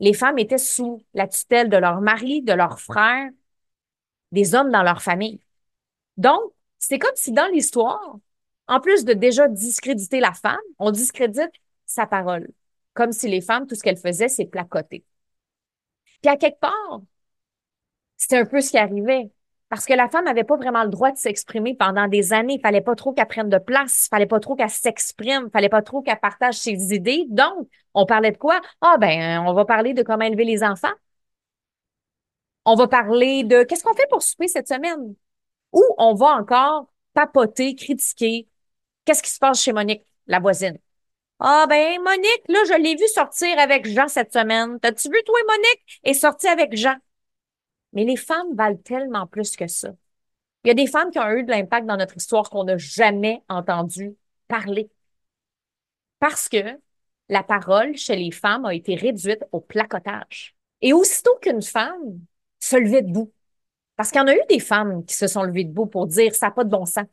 Les 0.00 0.12
femmes 0.14 0.38
étaient 0.38 0.58
sous 0.58 1.02
la 1.14 1.26
tutelle 1.28 1.68
de 1.70 1.76
leur 1.76 2.00
mari, 2.00 2.42
de 2.42 2.52
leurs 2.52 2.80
frères, 2.80 3.30
des 4.32 4.54
hommes 4.54 4.70
dans 4.70 4.82
leur 4.82 5.02
famille. 5.02 5.40
Donc, 6.16 6.40
c'est 6.78 6.98
comme 6.98 7.16
si 7.16 7.32
dans 7.32 7.46
l'histoire, 7.52 8.16
en 8.68 8.80
plus 8.80 9.04
de 9.04 9.12
déjà 9.14 9.48
discréditer 9.48 10.20
la 10.20 10.32
femme, 10.32 10.58
on 10.78 10.90
discrédite 10.90 11.52
sa 11.86 12.06
parole. 12.06 12.48
Comme 12.94 13.12
si 13.12 13.28
les 13.28 13.40
femmes, 13.40 13.66
tout 13.66 13.74
ce 13.74 13.82
qu'elles 13.82 13.98
faisaient, 13.98 14.28
c'est 14.28 14.46
placoter. 14.46 15.04
Puis 16.22 16.30
à 16.30 16.36
quelque 16.36 16.60
part, 16.60 17.00
c'était 18.16 18.38
un 18.38 18.44
peu 18.46 18.60
ce 18.60 18.70
qui 18.70 18.78
arrivait. 18.78 19.30
Parce 19.68 19.84
que 19.84 19.92
la 19.94 20.08
femme 20.08 20.24
n'avait 20.24 20.44
pas 20.44 20.56
vraiment 20.56 20.84
le 20.84 20.90
droit 20.90 21.10
de 21.10 21.16
s'exprimer 21.16 21.74
pendant 21.74 22.06
des 22.06 22.32
années. 22.32 22.54
Il 22.54 22.60
fallait 22.60 22.80
pas 22.80 22.94
trop 22.94 23.12
qu'elle 23.12 23.26
prenne 23.26 23.48
de 23.48 23.58
place. 23.58 24.06
Il 24.06 24.08
fallait 24.10 24.26
pas 24.26 24.38
trop 24.38 24.54
qu'elle 24.54 24.70
s'exprime. 24.70 25.44
Il 25.46 25.50
fallait 25.50 25.68
pas 25.68 25.82
trop 25.82 26.02
qu'elle 26.02 26.20
partage 26.20 26.54
ses 26.54 26.94
idées. 26.94 27.24
Donc, 27.28 27.68
on 27.92 28.06
parlait 28.06 28.30
de 28.30 28.38
quoi? 28.38 28.60
Ah, 28.80 28.96
ben, 28.98 29.40
on 29.44 29.52
va 29.54 29.64
parler 29.64 29.92
de 29.92 30.02
comment 30.02 30.24
élever 30.24 30.44
les 30.44 30.62
enfants. 30.62 30.92
On 32.64 32.74
va 32.74 32.88
parler 32.88 33.44
de 33.44 33.62
qu'est-ce 33.62 33.84
qu'on 33.84 33.94
fait 33.94 34.08
pour 34.10 34.22
souper 34.22 34.48
cette 34.48 34.68
semaine? 34.68 35.14
Ou 35.72 35.84
on 35.98 36.14
va 36.14 36.28
encore 36.36 36.88
papoter, 37.14 37.74
critiquer. 37.74 38.48
Qu'est-ce 39.04 39.22
qui 39.22 39.30
se 39.30 39.38
passe 39.38 39.62
chez 39.62 39.72
Monique, 39.72 40.04
la 40.26 40.40
voisine? 40.40 40.78
Ah, 41.40 41.66
ben, 41.68 42.00
Monique, 42.02 42.44
là, 42.48 42.60
je 42.68 42.80
l'ai 42.82 42.96
vu 42.96 43.06
sortir 43.08 43.58
avec 43.58 43.86
Jean 43.86 44.08
cette 44.08 44.32
semaine. 44.32 44.80
T'as-tu 44.80 45.08
vu, 45.10 45.22
toi, 45.24 45.38
Monique, 45.48 46.00
est 46.04 46.14
sortie 46.14 46.48
avec 46.48 46.76
Jean? 46.76 46.96
Mais 47.96 48.04
les 48.04 48.16
femmes 48.16 48.54
valent 48.54 48.76
tellement 48.76 49.26
plus 49.26 49.56
que 49.56 49.66
ça. 49.66 49.88
Il 50.62 50.68
y 50.68 50.70
a 50.70 50.74
des 50.74 50.86
femmes 50.86 51.10
qui 51.10 51.18
ont 51.18 51.30
eu 51.30 51.44
de 51.44 51.50
l'impact 51.50 51.86
dans 51.86 51.96
notre 51.96 52.18
histoire 52.18 52.50
qu'on 52.50 52.64
n'a 52.64 52.76
jamais 52.76 53.42
entendu 53.48 54.14
parler. 54.48 54.90
Parce 56.18 56.48
que 56.50 56.78
la 57.30 57.42
parole 57.42 57.96
chez 57.96 58.14
les 58.14 58.30
femmes 58.30 58.66
a 58.66 58.74
été 58.74 58.96
réduite 58.96 59.44
au 59.50 59.60
placotage. 59.60 60.54
Et 60.82 60.92
aussitôt 60.92 61.36
qu'une 61.40 61.62
femme 61.62 62.20
se 62.60 62.76
levait 62.76 63.00
debout, 63.00 63.32
parce 63.96 64.10
qu'il 64.10 64.20
y 64.20 64.24
en 64.24 64.28
a 64.28 64.34
eu 64.34 64.42
des 64.50 64.60
femmes 64.60 65.02
qui 65.06 65.14
se 65.14 65.26
sont 65.26 65.42
levées 65.42 65.64
debout 65.64 65.86
pour 65.86 66.06
dire 66.06 66.34
ça 66.34 66.46
n'a 66.46 66.52
pas 66.52 66.64
de 66.64 66.70
bon 66.70 66.84
sens. 66.84 67.06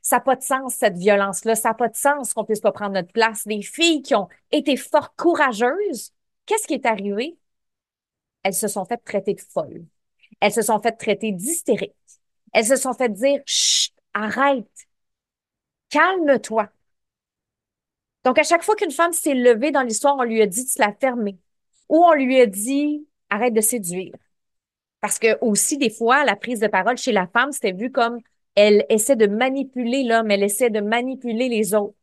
Ça 0.00 0.16
n'a 0.16 0.20
pas 0.20 0.36
de 0.36 0.42
sens, 0.42 0.74
cette 0.74 0.96
violence-là. 0.96 1.56
Ça 1.56 1.68
n'a 1.68 1.74
pas 1.74 1.88
de 1.88 1.96
sens 1.96 2.32
qu'on 2.32 2.44
puisse 2.44 2.60
pas 2.60 2.72
prendre 2.72 2.94
notre 2.94 3.12
place. 3.12 3.46
Des 3.46 3.60
filles 3.60 4.00
qui 4.00 4.14
ont 4.14 4.28
été 4.50 4.78
fort 4.78 5.14
courageuses, 5.14 6.14
qu'est-ce 6.46 6.66
qui 6.66 6.74
est 6.74 6.86
arrivé? 6.86 7.36
Elles 8.42 8.54
se 8.54 8.66
sont 8.66 8.86
faites 8.86 9.04
traiter 9.04 9.34
de 9.34 9.40
folles. 9.40 9.84
Elles 10.42 10.52
se 10.52 10.62
sont 10.62 10.80
fait 10.80 10.90
traiter 10.90 11.30
d'hystériques. 11.30 11.94
Elles 12.52 12.66
se 12.66 12.74
sont 12.74 12.94
fait 12.94 13.08
dire, 13.08 13.40
chut, 13.46 13.94
arrête, 14.12 14.66
calme-toi. 15.88 16.68
Donc, 18.24 18.40
à 18.40 18.42
chaque 18.42 18.64
fois 18.64 18.74
qu'une 18.74 18.90
femme 18.90 19.12
s'est 19.12 19.34
levée 19.34 19.70
dans 19.70 19.82
l'histoire, 19.82 20.16
on 20.18 20.24
lui 20.24 20.42
a 20.42 20.46
dit 20.46 20.64
de 20.64 20.68
se 20.68 20.80
la 20.80 20.92
fermer. 20.92 21.38
Ou 21.88 22.04
on 22.04 22.14
lui 22.14 22.40
a 22.40 22.46
dit, 22.46 23.06
arrête 23.30 23.54
de 23.54 23.60
séduire. 23.60 24.14
Parce 25.00 25.20
que 25.20 25.38
aussi, 25.42 25.78
des 25.78 25.90
fois, 25.90 26.24
la 26.24 26.34
prise 26.34 26.58
de 26.58 26.66
parole 26.66 26.98
chez 26.98 27.12
la 27.12 27.28
femme, 27.28 27.52
c'était 27.52 27.70
vu 27.70 27.92
comme 27.92 28.18
elle 28.56 28.84
essaie 28.88 29.16
de 29.16 29.28
manipuler 29.28 30.02
l'homme, 30.02 30.32
elle 30.32 30.42
essaie 30.42 30.70
de 30.70 30.80
manipuler 30.80 31.48
les 31.48 31.72
autres. 31.72 31.94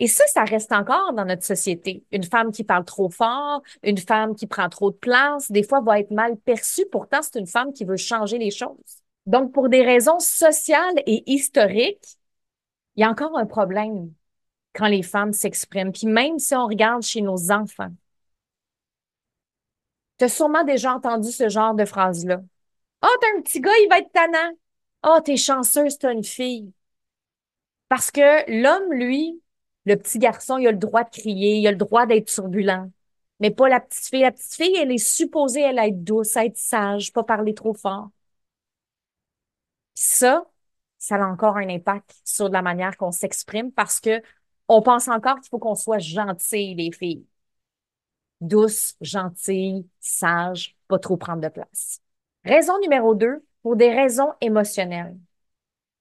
Et 0.00 0.08
ça, 0.08 0.24
ça 0.26 0.44
reste 0.44 0.72
encore 0.72 1.12
dans 1.12 1.24
notre 1.24 1.44
société. 1.44 2.04
Une 2.10 2.24
femme 2.24 2.50
qui 2.50 2.64
parle 2.64 2.84
trop 2.84 3.08
fort, 3.10 3.62
une 3.82 3.98
femme 3.98 4.34
qui 4.34 4.46
prend 4.46 4.68
trop 4.68 4.90
de 4.90 4.96
place, 4.96 5.50
des 5.52 5.62
fois 5.62 5.80
va 5.80 6.00
être 6.00 6.10
mal 6.10 6.36
perçue. 6.36 6.86
Pourtant, 6.90 7.20
c'est 7.22 7.38
une 7.38 7.46
femme 7.46 7.72
qui 7.72 7.84
veut 7.84 7.96
changer 7.96 8.38
les 8.38 8.50
choses. 8.50 8.74
Donc, 9.26 9.52
pour 9.52 9.68
des 9.68 9.82
raisons 9.84 10.18
sociales 10.18 10.96
et 11.06 11.22
historiques, 11.32 12.18
il 12.96 13.02
y 13.02 13.04
a 13.04 13.10
encore 13.10 13.38
un 13.38 13.46
problème 13.46 14.12
quand 14.74 14.88
les 14.88 15.02
femmes 15.02 15.32
s'expriment. 15.32 15.92
Puis 15.92 16.08
même 16.08 16.38
si 16.38 16.54
on 16.54 16.66
regarde 16.66 17.02
chez 17.02 17.22
nos 17.22 17.50
enfants, 17.52 17.92
Tu 20.18 20.24
as 20.24 20.28
sûrement 20.28 20.64
déjà 20.64 20.94
entendu 20.94 21.30
ce 21.32 21.48
genre 21.48 21.74
de 21.74 21.84
phrase-là. 21.84 22.40
Ah, 23.02 23.08
oh, 23.10 23.18
t'as 23.20 23.38
un 23.38 23.42
petit 23.42 23.60
gars, 23.60 23.72
il 23.82 23.88
va 23.88 23.98
être 23.98 24.12
tannant. 24.12 24.52
Ah, 25.02 25.16
oh, 25.18 25.20
t'es 25.22 25.36
chanceuse, 25.36 25.98
t'as 25.98 26.12
une 26.12 26.24
fille. 26.24 26.72
Parce 27.88 28.10
que 28.10 28.50
l'homme, 28.62 28.92
lui, 28.92 29.40
le 29.84 29.96
petit 29.96 30.18
garçon, 30.18 30.58
il 30.58 30.66
a 30.68 30.72
le 30.72 30.78
droit 30.78 31.04
de 31.04 31.10
crier, 31.10 31.58
il 31.58 31.66
a 31.66 31.70
le 31.72 31.76
droit 31.76 32.06
d'être 32.06 32.26
turbulent. 32.28 32.90
Mais 33.40 33.50
pas 33.50 33.68
la 33.68 33.80
petite 33.80 34.06
fille. 34.08 34.22
La 34.22 34.32
petite 34.32 34.54
fille, 34.54 34.76
elle 34.76 34.92
est 34.92 34.98
supposée, 34.98 35.60
elle, 35.62 35.78
être 35.78 36.02
douce, 36.04 36.36
être 36.36 36.56
sage, 36.56 37.12
pas 37.12 37.24
parler 37.24 37.54
trop 37.54 37.74
fort. 37.74 38.10
Ça, 39.94 40.46
ça 40.98 41.16
a 41.16 41.26
encore 41.26 41.56
un 41.56 41.68
impact 41.68 42.14
sur 42.24 42.48
la 42.48 42.62
manière 42.62 42.96
qu'on 42.96 43.12
s'exprime 43.12 43.72
parce 43.72 44.00
que 44.00 44.22
on 44.68 44.82
pense 44.82 45.08
encore 45.08 45.40
qu'il 45.40 45.50
faut 45.50 45.58
qu'on 45.58 45.74
soit 45.74 45.98
gentil, 45.98 46.74
les 46.74 46.92
filles. 46.92 47.26
Douce, 48.40 48.94
gentille, 49.00 49.88
sage, 50.00 50.76
pas 50.88 50.98
trop 50.98 51.16
prendre 51.16 51.40
de 51.42 51.48
place. 51.48 52.00
Raison 52.44 52.78
numéro 52.80 53.14
deux, 53.14 53.44
pour 53.62 53.76
des 53.76 53.90
raisons 53.94 54.32
émotionnelles. 54.40 55.16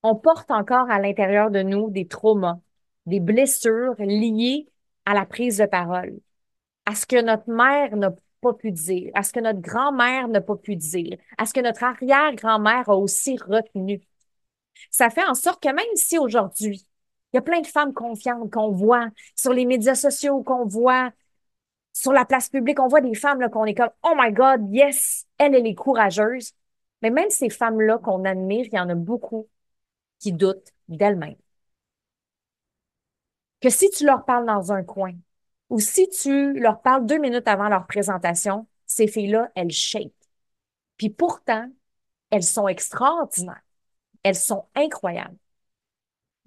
On 0.04 0.16
porte 0.16 0.52
encore 0.52 0.90
à 0.92 1.00
l'intérieur 1.00 1.52
de 1.52 1.62
nous 1.64 1.90
des 1.90 2.08
traumas, 2.08 2.60
des 3.06 3.20
blessures 3.20 3.96
liées 4.00 4.68
à 5.06 5.14
la 5.14 5.26
prise 5.26 5.58
de 5.58 5.66
parole, 5.66 6.20
à 6.86 6.96
ce 6.96 7.06
que 7.06 7.22
notre 7.22 7.50
mère 7.50 7.96
n'a 7.98 8.12
pas 8.42 8.54
pu 8.54 8.72
dire, 8.72 9.12
à 9.16 9.24
ce 9.24 9.34
que 9.34 9.40
notre 9.40 9.62
grand-mère 9.62 10.28
n'a 10.28 10.42
pas 10.42 10.56
pu 10.56 10.76
dire, 10.76 11.18
à 11.38 11.46
ce 11.46 11.54
que 11.54 11.62
notre 11.62 11.84
arrière-grand-mère 11.84 12.90
a 12.90 12.98
aussi 12.98 13.38
retenu. 13.38 14.02
Ça 14.92 15.10
fait 15.10 15.24
en 15.26 15.36
sorte 15.36 15.62
que 15.62 15.70
même 15.70 15.86
si 15.96 16.18
aujourd'hui, 16.18 16.86
il 17.32 17.38
y 17.38 17.40
a 17.40 17.42
plein 17.42 17.62
de 17.62 17.68
femmes 17.68 17.94
confiantes 17.94 18.52
qu'on 18.52 18.72
voit 18.72 19.10
sur 19.36 19.54
les 19.54 19.66
médias 19.66 19.96
sociaux, 19.96 20.44
qu'on 20.44 20.66
voit 20.66 21.12
sur 21.94 22.12
la 22.12 22.26
place 22.26 22.50
publique, 22.50 22.80
on 22.80 22.88
voit 22.88 23.02
des 23.02 23.16
femmes 23.16 23.50
qu'on 23.50 23.66
est 23.66 23.76
comme 23.76 23.90
Oh 24.04 24.14
my 24.18 24.32
God, 24.32 24.68
yes, 24.72 25.26
elle, 25.38 25.56
elle 25.56 25.68
est 25.68 25.76
courageuse. 25.76 26.54
Mais 27.02 27.12
même 27.12 27.30
ces 27.30 27.50
femmes-là 27.50 28.00
qu'on 28.00 28.26
admire, 28.26 28.66
il 28.66 28.76
y 28.76 28.80
en 28.80 28.90
a 28.90 28.96
beaucoup 28.96 29.48
qui 30.20 30.32
doutent 30.32 30.74
d'elles-mêmes. 30.88 31.36
Que 33.64 33.70
si 33.70 33.90
tu 33.90 34.06
leur 34.06 34.26
parles 34.26 34.46
dans 34.46 34.74
un 34.74 34.84
coin 34.84 35.14
ou 35.70 35.80
si 35.80 36.10
tu 36.10 36.52
leur 36.60 36.82
parles 36.82 37.06
deux 37.06 37.18
minutes 37.18 37.48
avant 37.48 37.70
leur 37.70 37.88
présentation, 37.88 38.68
ces 38.86 39.08
filles-là, 39.08 39.52
elles 39.56 39.72
shake. 39.72 40.12
Puis 40.98 41.10
pourtant, 41.10 41.72
elles 42.30 42.44
sont 42.44 42.68
extraordinaires. 42.68 43.64
Elles 44.22 44.36
sont 44.36 44.66
incroyables. 44.76 45.38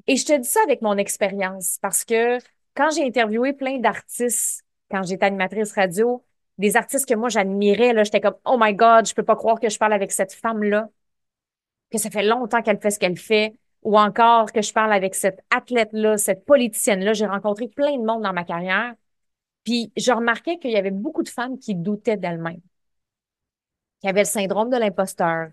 Et 0.07 0.17
je 0.17 0.27
te 0.27 0.37
dis 0.37 0.47
ça 0.47 0.61
avec 0.65 0.83
mon 0.83 0.99
expérience 0.99 1.79
parce 1.81 2.05
que 2.05 2.37
quand 2.75 2.91
j'ai 2.91 3.07
interviewé 3.07 3.55
plein 3.55 3.79
d'artistes, 3.79 4.63
quand 4.91 5.03
j'étais 5.03 5.25
animatrice 5.25 5.73
radio, 5.73 6.23
des 6.59 6.77
artistes 6.77 7.09
que 7.09 7.15
moi 7.15 7.31
j'admirais, 7.31 7.95
là, 7.95 8.05
j'étais 8.05 8.21
comme, 8.21 8.37
oh 8.45 8.59
my 8.61 8.75
God, 8.75 9.07
je 9.07 9.15
peux 9.15 9.25
pas 9.25 9.37
croire 9.37 9.59
que 9.59 9.71
je 9.71 9.79
parle 9.79 9.95
avec 9.95 10.13
cette 10.13 10.35
femme-là, 10.35 10.91
que 11.91 11.97
ça 11.97 12.11
fait 12.11 12.25
longtemps 12.25 12.61
qu'elle 12.61 12.79
fait 12.79 12.91
ce 12.91 12.99
qu'elle 12.99 13.17
fait, 13.17 13.55
ou 13.87 13.97
encore 13.97 14.51
que 14.51 14.63
je 14.63 14.73
parle 14.73 14.93
avec 14.93 15.15
cette 15.15 15.39
athlète-là, 15.49 16.19
cette 16.19 16.45
politicienne-là. 16.45 17.13
J'ai 17.13 17.27
rencontré 17.27 17.69
plein 17.69 17.97
de 17.97 18.05
monde 18.05 18.25
dans 18.25 18.33
ma 18.33 18.43
carrière. 18.43 18.95
Puis 19.63 19.93
je 19.97 20.11
remarquais 20.11 20.59
qu'il 20.59 20.73
y 20.73 20.77
avait 20.77 20.91
beaucoup 20.91 21.23
de 21.23 21.29
femmes 21.29 21.57
qui 21.57 21.77
doutaient 21.77 22.17
d'elles-mêmes, 22.17 22.61
qui 24.01 24.09
avaient 24.09 24.23
le 24.23 24.27
syndrome 24.27 24.71
de 24.71 24.77
l'imposteur, 24.77 25.51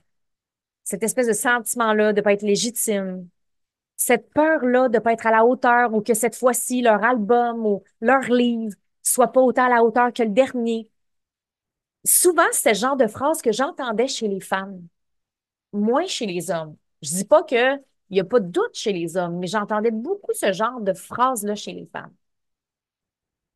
cette 0.83 1.03
espèce 1.03 1.27
de 1.27 1.33
sentiment-là 1.33 2.11
de 2.11 2.21
pas 2.21 2.33
être 2.33 2.41
légitime, 2.41 3.29
cette 3.97 4.31
peur-là 4.31 4.89
de 4.89 4.97
pas 4.97 5.13
être 5.13 5.27
à 5.27 5.31
la 5.31 5.45
hauteur 5.45 5.93
ou 5.93 6.01
que 6.01 6.15
cette 6.15 6.35
fois-ci 6.35 6.81
leur 6.81 7.03
album 7.03 7.63
ou 7.67 7.83
leur 8.01 8.23
livre 8.23 8.75
soit 9.03 9.31
pas 9.31 9.41
autant 9.41 9.65
à 9.65 9.69
la 9.69 9.83
hauteur 9.83 10.11
que 10.11 10.23
le 10.23 10.29
dernier. 10.29 10.89
Souvent, 12.03 12.47
c'est 12.51 12.73
ce 12.73 12.79
genre 12.79 12.97
de 12.97 13.05
phrase 13.05 13.43
que 13.43 13.51
j'entendais 13.51 14.07
chez 14.07 14.27
les 14.27 14.41
femmes, 14.41 14.81
moins 15.71 16.07
chez 16.07 16.25
les 16.25 16.49
hommes. 16.49 16.75
Je 17.03 17.09
dis 17.09 17.25
pas 17.25 17.43
que 17.43 17.79
il 18.13 18.17
n'y 18.17 18.22
a 18.22 18.25
pas 18.25 18.39
de 18.39 18.48
doute 18.48 18.75
chez 18.75 18.93
les 18.93 19.17
hommes, 19.17 19.39
mais 19.39 19.48
j'entendais 19.48 19.89
beaucoup 19.89 20.34
ce 20.34 20.53
genre 20.53 20.79
de 20.82 20.93
phrases-là 20.93 21.55
chez 21.55 21.72
les 21.74 21.88
femmes. 21.88 22.13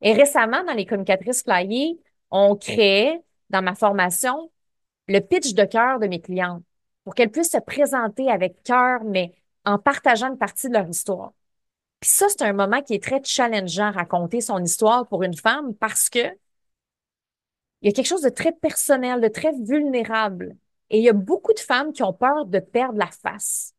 Et 0.00 0.12
récemment, 0.12 0.64
dans 0.64 0.72
les 0.72 0.84
communicatrices 0.84 1.44
flyées, 1.44 2.00
on 2.32 2.56
créait, 2.56 3.22
dans 3.50 3.62
ma 3.62 3.76
formation, 3.76 4.50
le 5.06 5.20
pitch 5.20 5.54
de 5.54 5.64
cœur 5.64 6.00
de 6.00 6.08
mes 6.08 6.20
clientes 6.20 6.64
pour 7.04 7.14
qu'elles 7.14 7.30
puissent 7.30 7.52
se 7.52 7.58
présenter 7.58 8.30
avec 8.30 8.62
cœur, 8.64 9.04
mais 9.04 9.32
en 9.64 9.78
partageant 9.78 10.28
une 10.28 10.38
partie 10.38 10.68
de 10.68 10.74
leur 10.74 10.88
histoire. 10.88 11.32
Puis 12.00 12.10
ça, 12.10 12.26
c'est 12.28 12.42
un 12.42 12.52
moment 12.52 12.82
qui 12.82 12.94
est 12.94 13.02
très 13.02 13.22
challengeant, 13.22 13.92
raconter 13.92 14.40
son 14.40 14.62
histoire 14.62 15.06
pour 15.06 15.22
une 15.22 15.36
femme 15.36 15.74
parce 15.76 16.10
que 16.10 16.36
il 17.80 17.86
y 17.86 17.90
a 17.90 17.92
quelque 17.92 18.06
chose 18.06 18.22
de 18.22 18.28
très 18.28 18.52
personnel, 18.52 19.20
de 19.20 19.28
très 19.28 19.52
vulnérable. 19.52 20.56
Et 20.90 20.98
il 20.98 21.04
y 21.04 21.08
a 21.08 21.12
beaucoup 21.12 21.52
de 21.52 21.60
femmes 21.60 21.92
qui 21.92 22.02
ont 22.02 22.12
peur 22.12 22.46
de 22.46 22.58
perdre 22.58 22.98
la 22.98 23.06
face. 23.06 23.72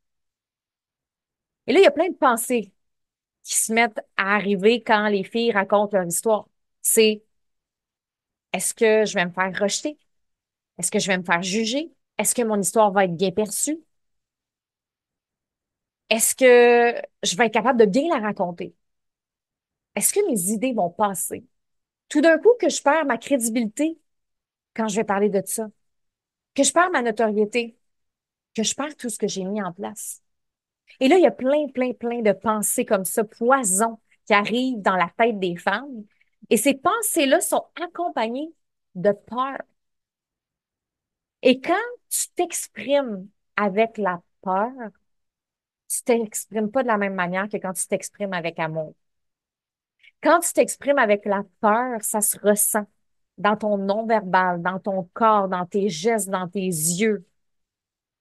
Et 1.70 1.72
là, 1.72 1.78
il 1.78 1.84
y 1.84 1.86
a 1.86 1.92
plein 1.92 2.08
de 2.08 2.16
pensées 2.16 2.72
qui 3.44 3.56
se 3.56 3.72
mettent 3.72 4.00
à 4.16 4.34
arriver 4.34 4.82
quand 4.82 5.08
les 5.08 5.22
filles 5.24 5.52
racontent 5.52 5.96
leur 5.96 6.06
histoire. 6.08 6.48
C'est 6.82 7.22
est-ce 8.52 8.74
que 8.74 9.04
je 9.04 9.14
vais 9.14 9.24
me 9.26 9.30
faire 9.30 9.56
rejeter? 9.56 9.96
Est-ce 10.78 10.90
que 10.90 10.98
je 10.98 11.08
vais 11.08 11.18
me 11.18 11.24
faire 11.24 11.42
juger? 11.42 11.92
Est-ce 12.18 12.34
que 12.34 12.42
mon 12.42 12.60
histoire 12.60 12.92
va 12.92 13.04
être 13.04 13.16
bien 13.16 13.30
perçue? 13.32 13.78
Est-ce 16.10 16.34
que 16.34 17.00
je 17.22 17.36
vais 17.36 17.46
être 17.46 17.54
capable 17.54 17.78
de 17.80 17.86
bien 17.86 18.08
la 18.14 18.20
raconter? 18.20 18.74
Est-ce 19.94 20.12
que 20.12 20.26
mes 20.30 20.50
idées 20.50 20.72
vont 20.72 20.90
passer? 20.90 21.44
Tout 22.08 22.20
d'un 22.22 22.38
coup, 22.38 22.54
que 22.60 22.68
je 22.70 22.82
perds 22.82 23.06
ma 23.06 23.18
crédibilité 23.18 23.98
quand 24.76 24.88
je 24.88 24.96
vais 24.96 25.04
parler 25.04 25.30
de 25.30 25.42
ça, 25.46 25.68
que 26.54 26.64
je 26.64 26.72
perds 26.72 26.90
ma 26.92 27.02
notoriété, 27.02 27.76
que 28.56 28.62
je 28.64 28.74
perds 28.74 28.96
tout 28.96 29.10
ce 29.10 29.18
que 29.18 29.28
j'ai 29.28 29.44
mis 29.44 29.62
en 29.62 29.72
place. 29.72 30.22
Et 30.98 31.08
là, 31.08 31.16
il 31.16 31.22
y 31.22 31.26
a 31.26 31.30
plein, 31.30 31.68
plein, 31.68 31.92
plein 31.92 32.20
de 32.22 32.32
pensées 32.32 32.84
comme 32.84 33.04
ça, 33.04 33.24
poison, 33.24 33.98
qui 34.26 34.34
arrivent 34.34 34.80
dans 34.82 34.96
la 34.96 35.10
tête 35.16 35.38
des 35.38 35.56
femmes. 35.56 36.04
Et 36.50 36.56
ces 36.56 36.74
pensées-là 36.74 37.40
sont 37.40 37.64
accompagnées 37.80 38.52
de 38.94 39.12
peur. 39.12 39.58
Et 41.42 41.60
quand 41.60 41.74
tu 42.08 42.28
t'exprimes 42.34 43.28
avec 43.56 43.98
la 43.98 44.20
peur, 44.42 44.70
tu 45.88 46.02
t'exprimes 46.02 46.70
pas 46.70 46.82
de 46.82 46.88
la 46.88 46.98
même 46.98 47.14
manière 47.14 47.48
que 47.48 47.56
quand 47.56 47.72
tu 47.72 47.86
t'exprimes 47.86 48.32
avec 48.32 48.58
amour. 48.58 48.94
Quand 50.22 50.40
tu 50.40 50.52
t'exprimes 50.52 50.98
avec 50.98 51.24
la 51.24 51.44
peur, 51.60 52.02
ça 52.02 52.20
se 52.20 52.38
ressent 52.38 52.86
dans 53.38 53.56
ton 53.56 53.78
non-verbal, 53.78 54.60
dans 54.62 54.78
ton 54.78 55.08
corps, 55.14 55.48
dans 55.48 55.66
tes 55.66 55.88
gestes, 55.88 56.28
dans 56.28 56.48
tes 56.48 56.60
yeux 56.60 57.24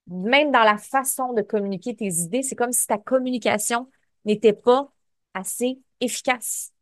même 0.09 0.51
dans 0.51 0.63
la 0.63 0.77
façon 0.77 1.33
de 1.33 1.41
communiquer 1.41 1.95
tes 1.95 2.07
idées, 2.07 2.43
c'est 2.43 2.55
comme 2.55 2.71
si 2.71 2.87
ta 2.87 2.97
communication 2.97 3.89
n'était 4.25 4.53
pas 4.53 4.91
assez 5.33 5.79
efficace. 6.01 6.73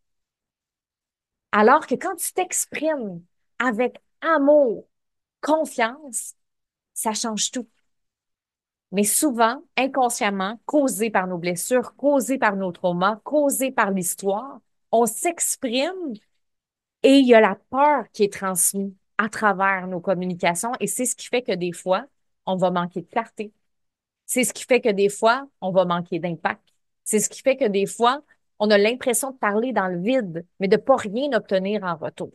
Alors 1.52 1.88
que 1.88 1.96
quand 1.96 2.16
tu 2.16 2.34
t'exprimes 2.34 3.24
avec 3.60 3.98
amour, 4.22 4.88
confiance, 5.42 6.36
ça 6.94 7.14
change 7.14 7.52
tout. 7.52 7.68
Mais 8.92 9.04
souvent, 9.04 9.62
inconsciemment, 9.76 10.60
causé 10.66 11.10
par 11.10 11.28
nos 11.28 11.38
blessures, 11.38 11.96
causé 11.96 12.38
par 12.38 12.56
nos 12.56 12.72
traumas, 12.72 13.18
causé 13.24 13.72
par 13.72 13.92
l'histoire, 13.92 14.60
on 14.92 15.06
s'exprime 15.06 16.14
et 17.04 17.18
il 17.20 17.28
y 17.28 17.34
a 17.36 17.42
la 17.42 17.56
peur 17.70 18.06
qui 18.14 18.24
est 18.24 18.34
transmise 18.34 18.94
à 19.18 19.30
travers 19.30 19.88
nos 19.88 20.00
communications 20.00 20.72
et 20.80 20.88
c'est 20.88 21.06
ce 21.06 21.16
qui 21.16 21.28
fait 21.28 21.42
que 21.42 21.54
des 21.54 21.74
fois, 21.74 22.06
on 22.48 22.56
va 22.56 22.72
manquer 22.72 23.02
de 23.02 23.08
clarté. 23.08 23.54
C'est 24.26 24.44
ce 24.44 24.54
qui 24.54 24.64
fait 24.64 24.82
que 24.82 24.90
des 24.90 25.10
fois, 25.10 25.48
on 25.62 25.72
va 25.72 25.86
manquer 25.86 26.20
d'impact. 26.20 26.64
C'est 27.04 27.20
ce 27.20 27.30
qui 27.30 27.42
fait 27.42 27.58
que 27.58 27.66
des 27.66 27.86
fois, 27.86 28.22
on 28.60 28.70
a 28.72 28.78
l'impression 28.78 29.32
de 29.32 29.38
parler 29.38 29.72
dans 29.74 29.88
le 29.88 30.00
vide, 30.00 30.46
mais 30.60 30.68
de 30.68 30.78
pas 30.78 30.96
rien 30.98 31.32
obtenir 31.34 31.84
en 31.84 31.96
retour. 31.96 32.32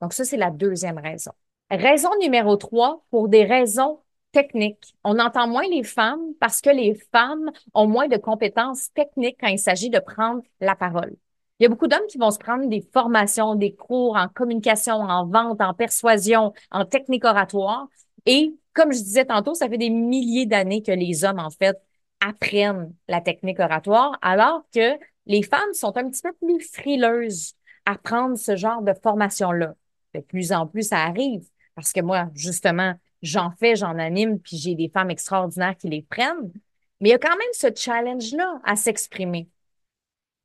Donc 0.00 0.12
ça, 0.12 0.24
c'est 0.24 0.36
la 0.36 0.50
deuxième 0.50 0.98
raison. 0.98 1.32
Raison 1.70 2.10
numéro 2.20 2.56
trois, 2.56 3.04
pour 3.10 3.28
des 3.28 3.44
raisons 3.44 4.00
techniques. 4.32 4.94
On 5.04 5.18
entend 5.18 5.48
moins 5.48 5.66
les 5.68 5.82
femmes 5.82 6.34
parce 6.40 6.60
que 6.60 6.70
les 6.70 6.94
femmes 7.12 7.50
ont 7.74 7.86
moins 7.86 8.08
de 8.08 8.16
compétences 8.16 8.92
techniques 8.92 9.38
quand 9.40 9.48
il 9.48 9.58
s'agit 9.58 9.90
de 9.90 9.98
prendre 9.98 10.42
la 10.60 10.76
parole. 10.76 11.16
Il 11.58 11.64
y 11.64 11.66
a 11.66 11.68
beaucoup 11.68 11.88
d'hommes 11.88 12.06
qui 12.08 12.18
vont 12.18 12.30
se 12.30 12.38
prendre 12.38 12.68
des 12.68 12.80
formations, 12.92 13.56
des 13.56 13.74
cours 13.74 14.16
en 14.16 14.28
communication, 14.28 14.94
en 14.94 15.26
vente, 15.26 15.60
en 15.60 15.74
persuasion, 15.74 16.52
en 16.70 16.84
technique 16.84 17.24
oratoire, 17.24 17.88
et 18.26 18.54
comme 18.72 18.92
je 18.92 18.98
disais 18.98 19.24
tantôt, 19.24 19.54
ça 19.54 19.68
fait 19.68 19.78
des 19.78 19.90
milliers 19.90 20.46
d'années 20.46 20.82
que 20.82 20.92
les 20.92 21.24
hommes, 21.24 21.40
en 21.40 21.50
fait, 21.50 21.76
apprennent 22.20 22.94
la 23.08 23.20
technique 23.20 23.60
oratoire, 23.60 24.18
alors 24.22 24.62
que 24.74 24.98
les 25.26 25.42
femmes 25.42 25.72
sont 25.74 25.96
un 25.96 26.08
petit 26.08 26.22
peu 26.22 26.32
plus 26.32 26.60
frileuses 26.60 27.54
à 27.86 27.96
prendre 27.96 28.36
ce 28.36 28.56
genre 28.56 28.82
de 28.82 28.92
formation-là. 28.92 29.74
De 30.14 30.20
plus 30.20 30.52
en 30.52 30.66
plus, 30.66 30.88
ça 30.88 30.98
arrive 30.98 31.48
parce 31.74 31.92
que 31.92 32.00
moi, 32.00 32.28
justement, 32.34 32.94
j'en 33.22 33.50
fais, 33.52 33.76
j'en 33.76 33.98
anime, 33.98 34.40
puis 34.40 34.56
j'ai 34.56 34.74
des 34.74 34.88
femmes 34.88 35.10
extraordinaires 35.10 35.76
qui 35.76 35.88
les 35.88 36.02
prennent. 36.02 36.52
Mais 37.00 37.10
il 37.10 37.12
y 37.12 37.14
a 37.14 37.18
quand 37.18 37.36
même 37.36 37.52
ce 37.52 37.68
challenge-là 37.74 38.60
à 38.64 38.74
s'exprimer. 38.74 39.48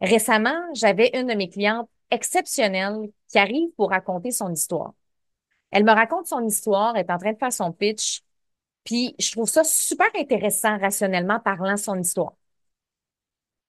Récemment, 0.02 0.60
j'avais 0.74 1.12
une 1.14 1.28
de 1.28 1.34
mes 1.34 1.50
clientes 1.50 1.90
exceptionnelles 2.12 3.10
qui 3.28 3.40
arrive 3.40 3.70
pour 3.76 3.90
raconter 3.90 4.32
son 4.32 4.52
histoire. 4.52 4.94
Elle 5.74 5.86
me 5.86 5.92
raconte 5.92 6.28
son 6.28 6.46
histoire, 6.46 6.96
elle 6.96 7.04
est 7.04 7.12
en 7.12 7.18
train 7.18 7.34
de 7.34 7.38
faire 7.38 7.52
son 7.52 7.72
pitch, 7.72 8.22
puis 8.84 9.16
je 9.18 9.32
trouve 9.32 9.50
ça 9.50 9.64
super 9.64 10.08
intéressant 10.16 10.78
rationnellement 10.78 11.40
parlant 11.40 11.78
son 11.78 12.00
histoire. 12.00 12.36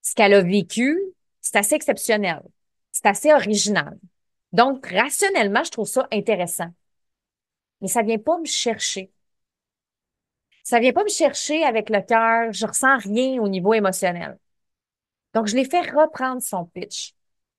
Ce 0.02 0.14
qu'elle 0.14 0.34
a 0.34 0.42
vécu, 0.42 1.00
c'est 1.40 1.56
assez 1.56 1.74
exceptionnel, 1.74 2.42
c'est 2.92 3.06
assez 3.06 3.32
original. 3.32 3.98
Donc, 4.52 4.86
rationnellement, 4.86 5.64
je 5.64 5.70
trouve 5.70 5.88
ça 5.88 6.06
intéressant. 6.12 6.68
Mais 7.80 7.88
ça 7.88 8.02
vient 8.02 8.18
pas 8.18 8.38
me 8.38 8.44
chercher. 8.44 9.10
Ça 10.62 10.80
vient 10.80 10.92
pas 10.92 11.04
me 11.04 11.08
chercher 11.08 11.64
avec 11.64 11.88
le 11.88 12.02
cœur, 12.02 12.52
je 12.52 12.66
ressens 12.66 12.98
rien 12.98 13.40
au 13.40 13.48
niveau 13.48 13.72
émotionnel. 13.72 14.38
Donc, 15.32 15.46
je 15.46 15.56
l'ai 15.56 15.64
fait 15.64 15.80
reprendre 15.80 16.42
son 16.42 16.66
pitch. 16.66 17.14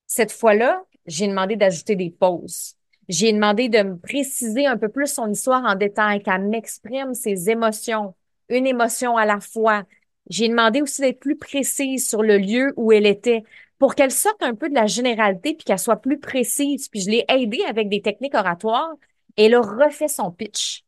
Cette 0.05 0.31
fois-là, 0.31 0.83
j'ai 1.07 1.27
demandé 1.27 1.55
d'ajouter 1.55 1.95
des 1.95 2.11
pauses. 2.11 2.75
J'ai 3.07 3.31
demandé 3.33 3.69
de 3.69 3.83
me 3.83 3.97
préciser 3.97 4.65
un 4.65 4.77
peu 4.77 4.89
plus 4.89 5.07
son 5.07 5.29
histoire 5.29 5.63
en 5.63 5.75
détail, 5.75 6.23
qu'elle 6.23 6.47
m'exprime 6.47 7.13
ses 7.13 7.49
émotions, 7.49 8.15
une 8.49 8.65
émotion 8.67 9.17
à 9.17 9.25
la 9.25 9.39
fois. 9.39 9.83
J'ai 10.29 10.49
demandé 10.49 10.81
aussi 10.81 11.01
d'être 11.01 11.19
plus 11.19 11.37
précise 11.37 12.07
sur 12.07 12.23
le 12.23 12.37
lieu 12.37 12.73
où 12.77 12.91
elle 12.91 13.05
était 13.05 13.43
pour 13.77 13.95
qu'elle 13.95 14.11
sorte 14.11 14.41
un 14.41 14.55
peu 14.55 14.69
de 14.69 14.73
la 14.75 14.87
généralité 14.87 15.53
puis 15.53 15.65
qu'elle 15.65 15.79
soit 15.79 16.01
plus 16.01 16.19
précise. 16.19 16.87
Puis 16.89 17.01
je 17.01 17.09
l'ai 17.11 17.25
aidée 17.27 17.63
avec 17.67 17.89
des 17.89 18.01
techniques 18.01 18.35
oratoires 18.35 18.93
et 19.37 19.45
elle 19.45 19.55
a 19.55 19.61
refait 19.61 20.07
son 20.07 20.31
pitch. 20.31 20.83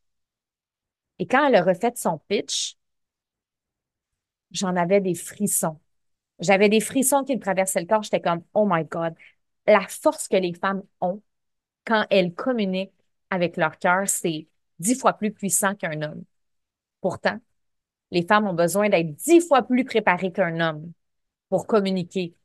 Et 1.19 1.27
quand 1.27 1.47
elle 1.47 1.55
a 1.55 1.63
refait 1.63 1.93
son 1.95 2.19
pitch, 2.27 2.77
j'en 4.51 4.75
avais 4.75 5.01
des 5.01 5.15
frissons. 5.15 5.79
J'avais 6.39 6.69
des 6.69 6.81
frissons 6.81 7.23
qui 7.23 7.35
me 7.35 7.41
traversaient 7.41 7.81
le 7.81 7.87
corps. 7.87 8.03
J'étais 8.03 8.21
comme, 8.21 8.43
oh 8.53 8.65
my 8.69 8.83
God, 8.85 9.13
la 9.67 9.81
force 9.87 10.27
que 10.27 10.37
les 10.37 10.53
femmes 10.53 10.83
ont 11.01 11.21
quand 11.87 12.05
elles 12.09 12.33
communiquent 12.33 12.91
avec 13.29 13.57
leur 13.57 13.79
cœur, 13.79 14.07
c'est 14.07 14.47
dix 14.79 14.99
fois 14.99 15.13
plus 15.13 15.31
puissant 15.31 15.73
qu'un 15.73 16.01
homme. 16.01 16.23
Pourtant, 17.01 17.39
les 18.11 18.25
femmes 18.25 18.47
ont 18.47 18.53
besoin 18.53 18.89
d'être 18.89 19.15
dix 19.15 19.41
fois 19.41 19.63
plus 19.63 19.85
préparées 19.85 20.31
qu'un 20.33 20.59
homme 20.59 20.91
pour 21.49 21.67
communiquer. 21.67 22.35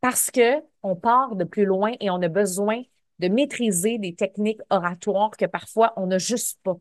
Parce 0.00 0.30
que 0.30 0.62
on 0.82 0.96
part 0.96 1.36
de 1.36 1.44
plus 1.44 1.66
loin 1.66 1.92
et 2.00 2.10
on 2.10 2.22
a 2.22 2.28
besoin 2.28 2.82
de 3.18 3.28
maîtriser 3.28 3.98
des 3.98 4.14
techniques 4.14 4.60
oratoires 4.70 5.36
que 5.36 5.46
parfois 5.46 5.92
on 5.96 6.06
n'a 6.06 6.18
juste 6.18 6.58
pas. 6.62 6.78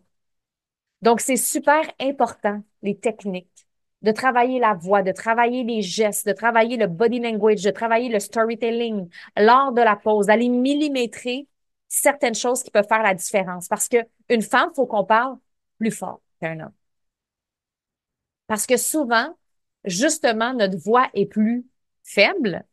Donc, 1.02 1.20
c'est 1.22 1.38
super 1.38 1.84
important, 2.00 2.64
les 2.82 2.98
techniques 2.98 3.68
de 4.02 4.12
travailler 4.12 4.60
la 4.60 4.74
voix, 4.74 5.02
de 5.04 5.12
travailler 5.12 5.64
les 5.64 5.82
gestes, 5.82 6.28
de 6.28 6.34
travailler 6.34 6.78
le 6.78 6.88
body 6.88 7.20
language, 7.20 7.64
de 7.64 7.72
travailler 7.72 8.10
le 8.10 8.20
storytelling 8.20 9.10
lors 9.38 9.72
de 9.72 9.82
la 9.82 9.96
pause, 9.96 10.28
d'aller 10.28 10.50
millimétrer 10.50 11.48
certaines 12.02 12.36
choses 12.36 12.64
qui 12.64 12.72
peuvent 12.72 12.88
faire 12.88 13.04
la 13.04 13.14
différence. 13.14 13.68
Parce 13.68 13.88
que 13.88 13.98
une 14.30 14.42
femme, 14.42 14.72
faut 14.76 14.86
qu'on 14.86 15.06
parle 15.06 15.38
plus 15.78 15.92
fort 15.92 16.22
qu'un 16.42 16.60
homme. 16.60 16.74
Parce 18.48 18.66
que 18.68 18.78
souvent, 18.78 19.38
justement, 19.86 20.54
notre 20.54 20.78
voix 20.78 21.10
est 21.14 21.26
plus 21.26 21.66
faible 22.04 22.66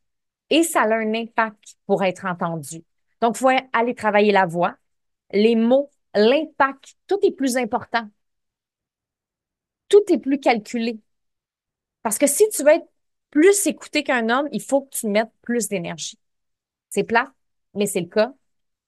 et 0.50 0.62
ça 0.62 0.82
a 0.82 0.94
un 0.94 1.14
impact 1.14 1.76
pour 1.86 2.02
être 2.04 2.26
entendu. 2.26 2.84
Donc, 3.20 3.36
il 3.36 3.38
faut 3.38 3.50
aller 3.72 3.94
travailler 3.94 4.32
la 4.32 4.46
voix, 4.46 4.76
les 5.32 5.56
mots, 5.56 5.90
l'impact, 6.14 6.96
tout 7.06 7.18
est 7.22 7.32
plus 7.32 7.56
important. 7.56 8.08
Tout 9.88 10.02
est 10.08 10.18
plus 10.18 10.40
calculé. 10.40 10.98
Parce 12.02 12.18
que 12.18 12.26
si 12.26 12.48
tu 12.50 12.62
veux 12.62 12.70
être 12.72 12.88
plus 13.30 13.66
écouté 13.66 14.02
qu'un 14.02 14.28
homme, 14.28 14.48
il 14.52 14.62
faut 14.62 14.82
que 14.82 14.90
tu 14.90 15.08
mettes 15.08 15.32
plus 15.42 15.68
d'énergie. 15.68 16.18
C'est 16.90 17.04
plat, 17.04 17.32
mais 17.74 17.86
c'est 17.86 18.00
le 18.00 18.08
cas. 18.08 18.34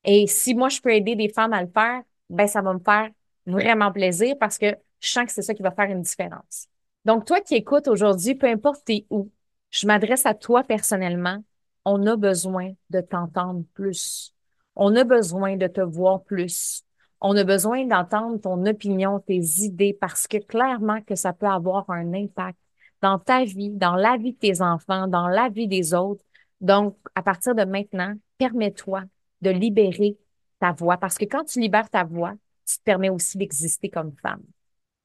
Et 0.04 0.26
si 0.26 0.54
moi, 0.54 0.68
je 0.68 0.80
peux 0.80 0.92
aider 0.92 1.16
des 1.16 1.28
femmes 1.28 1.52
à 1.52 1.62
le 1.62 1.68
faire, 1.68 2.02
ben, 2.30 2.46
ça 2.46 2.62
va 2.62 2.74
me 2.74 2.78
faire 2.78 3.10
vraiment 3.46 3.92
plaisir 3.92 4.36
parce 4.38 4.58
que 4.58 4.76
je 5.00 5.08
sens 5.08 5.26
que 5.26 5.32
c'est 5.32 5.42
ça 5.42 5.54
qui 5.54 5.62
va 5.62 5.70
faire 5.70 5.90
une 5.90 6.02
différence. 6.02 6.68
Donc, 7.04 7.26
toi 7.26 7.40
qui 7.40 7.54
écoutes 7.54 7.88
aujourd'hui, 7.88 8.34
peu 8.34 8.46
importe 8.46 8.84
t'es 8.84 9.06
où, 9.10 9.30
je 9.70 9.86
m'adresse 9.86 10.26
à 10.26 10.34
toi 10.34 10.62
personnellement. 10.62 11.42
On 11.84 12.06
a 12.06 12.16
besoin 12.16 12.72
de 12.90 13.00
t'entendre 13.00 13.64
plus. 13.74 14.34
On 14.76 14.96
a 14.96 15.04
besoin 15.04 15.56
de 15.56 15.66
te 15.66 15.80
voir 15.80 16.22
plus. 16.22 16.82
On 17.20 17.36
a 17.36 17.44
besoin 17.44 17.84
d'entendre 17.86 18.40
ton 18.40 18.64
opinion, 18.66 19.20
tes 19.20 19.40
idées, 19.58 19.96
parce 19.98 20.26
que 20.26 20.38
clairement 20.38 21.00
que 21.02 21.14
ça 21.14 21.32
peut 21.32 21.46
avoir 21.46 21.88
un 21.90 22.12
impact 22.14 22.58
dans 23.02 23.18
ta 23.18 23.44
vie, 23.44 23.70
dans 23.70 23.96
la 23.96 24.16
vie 24.16 24.32
de 24.32 24.38
tes 24.38 24.62
enfants, 24.62 25.08
dans 25.08 25.28
la 25.28 25.48
vie 25.48 25.68
des 25.68 25.94
autres. 25.94 26.24
Donc, 26.60 26.96
à 27.14 27.22
partir 27.22 27.54
de 27.54 27.64
maintenant, 27.64 28.14
permets-toi 28.38 29.02
de 29.44 29.50
libérer 29.50 30.16
ta 30.58 30.72
voix 30.72 30.96
parce 30.96 31.16
que 31.16 31.24
quand 31.24 31.44
tu 31.44 31.60
libères 31.60 31.90
ta 31.90 32.02
voix, 32.04 32.34
tu 32.66 32.78
te 32.78 32.82
permets 32.82 33.10
aussi 33.10 33.38
d'exister 33.38 33.90
comme 33.90 34.12
femme. 34.22 34.42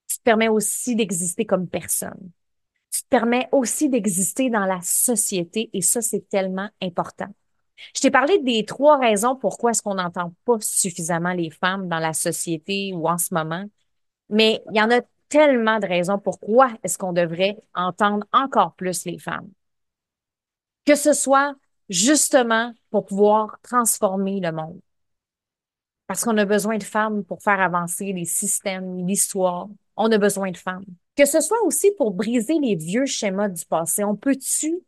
Tu 0.07 0.17
te 0.17 0.23
permets 0.23 0.47
aussi 0.47 0.95
d'exister 0.95 1.45
comme 1.45 1.67
personne. 1.67 2.31
Tu 2.91 3.03
te 3.03 3.07
permets 3.07 3.47
aussi 3.51 3.89
d'exister 3.89 4.49
dans 4.49 4.65
la 4.65 4.81
société 4.81 5.69
et 5.73 5.81
ça, 5.81 6.01
c'est 6.01 6.27
tellement 6.27 6.69
important. 6.81 7.27
Je 7.95 8.01
t'ai 8.01 8.11
parlé 8.11 8.39
des 8.39 8.65
trois 8.65 8.97
raisons 8.97 9.35
pourquoi 9.35 9.71
est-ce 9.71 9.81
qu'on 9.81 9.95
n'entend 9.95 10.33
pas 10.45 10.57
suffisamment 10.59 11.33
les 11.33 11.49
femmes 11.49 11.87
dans 11.87 11.99
la 11.99 12.13
société 12.13 12.91
ou 12.93 13.07
en 13.07 13.17
ce 13.17 13.33
moment, 13.33 13.65
mais 14.29 14.61
il 14.71 14.77
y 14.77 14.81
en 14.81 14.91
a 14.91 15.01
tellement 15.29 15.79
de 15.79 15.85
raisons 15.85 16.17
pourquoi 16.17 16.71
est-ce 16.83 16.97
qu'on 16.97 17.13
devrait 17.13 17.57
entendre 17.73 18.25
encore 18.33 18.73
plus 18.73 19.05
les 19.05 19.19
femmes. 19.19 19.49
Que 20.85 20.95
ce 20.95 21.13
soit 21.13 21.53
justement 21.89 22.73
pour 22.91 23.05
pouvoir 23.05 23.59
transformer 23.61 24.39
le 24.39 24.51
monde. 24.51 24.79
Parce 26.07 26.23
qu'on 26.23 26.37
a 26.37 26.45
besoin 26.45 26.77
de 26.77 26.83
femmes 26.83 27.23
pour 27.23 27.41
faire 27.41 27.59
avancer 27.59 28.13
les 28.13 28.25
systèmes, 28.25 29.05
l'histoire. 29.05 29.67
On 29.95 30.11
a 30.11 30.17
besoin 30.17 30.51
de 30.51 30.57
femmes. 30.57 30.85
Que 31.15 31.25
ce 31.25 31.41
soit 31.41 31.61
aussi 31.63 31.91
pour 31.97 32.11
briser 32.11 32.57
les 32.59 32.75
vieux 32.75 33.05
schémas 33.05 33.49
du 33.49 33.65
passé. 33.65 34.03
On 34.03 34.15
peut-tu 34.15 34.79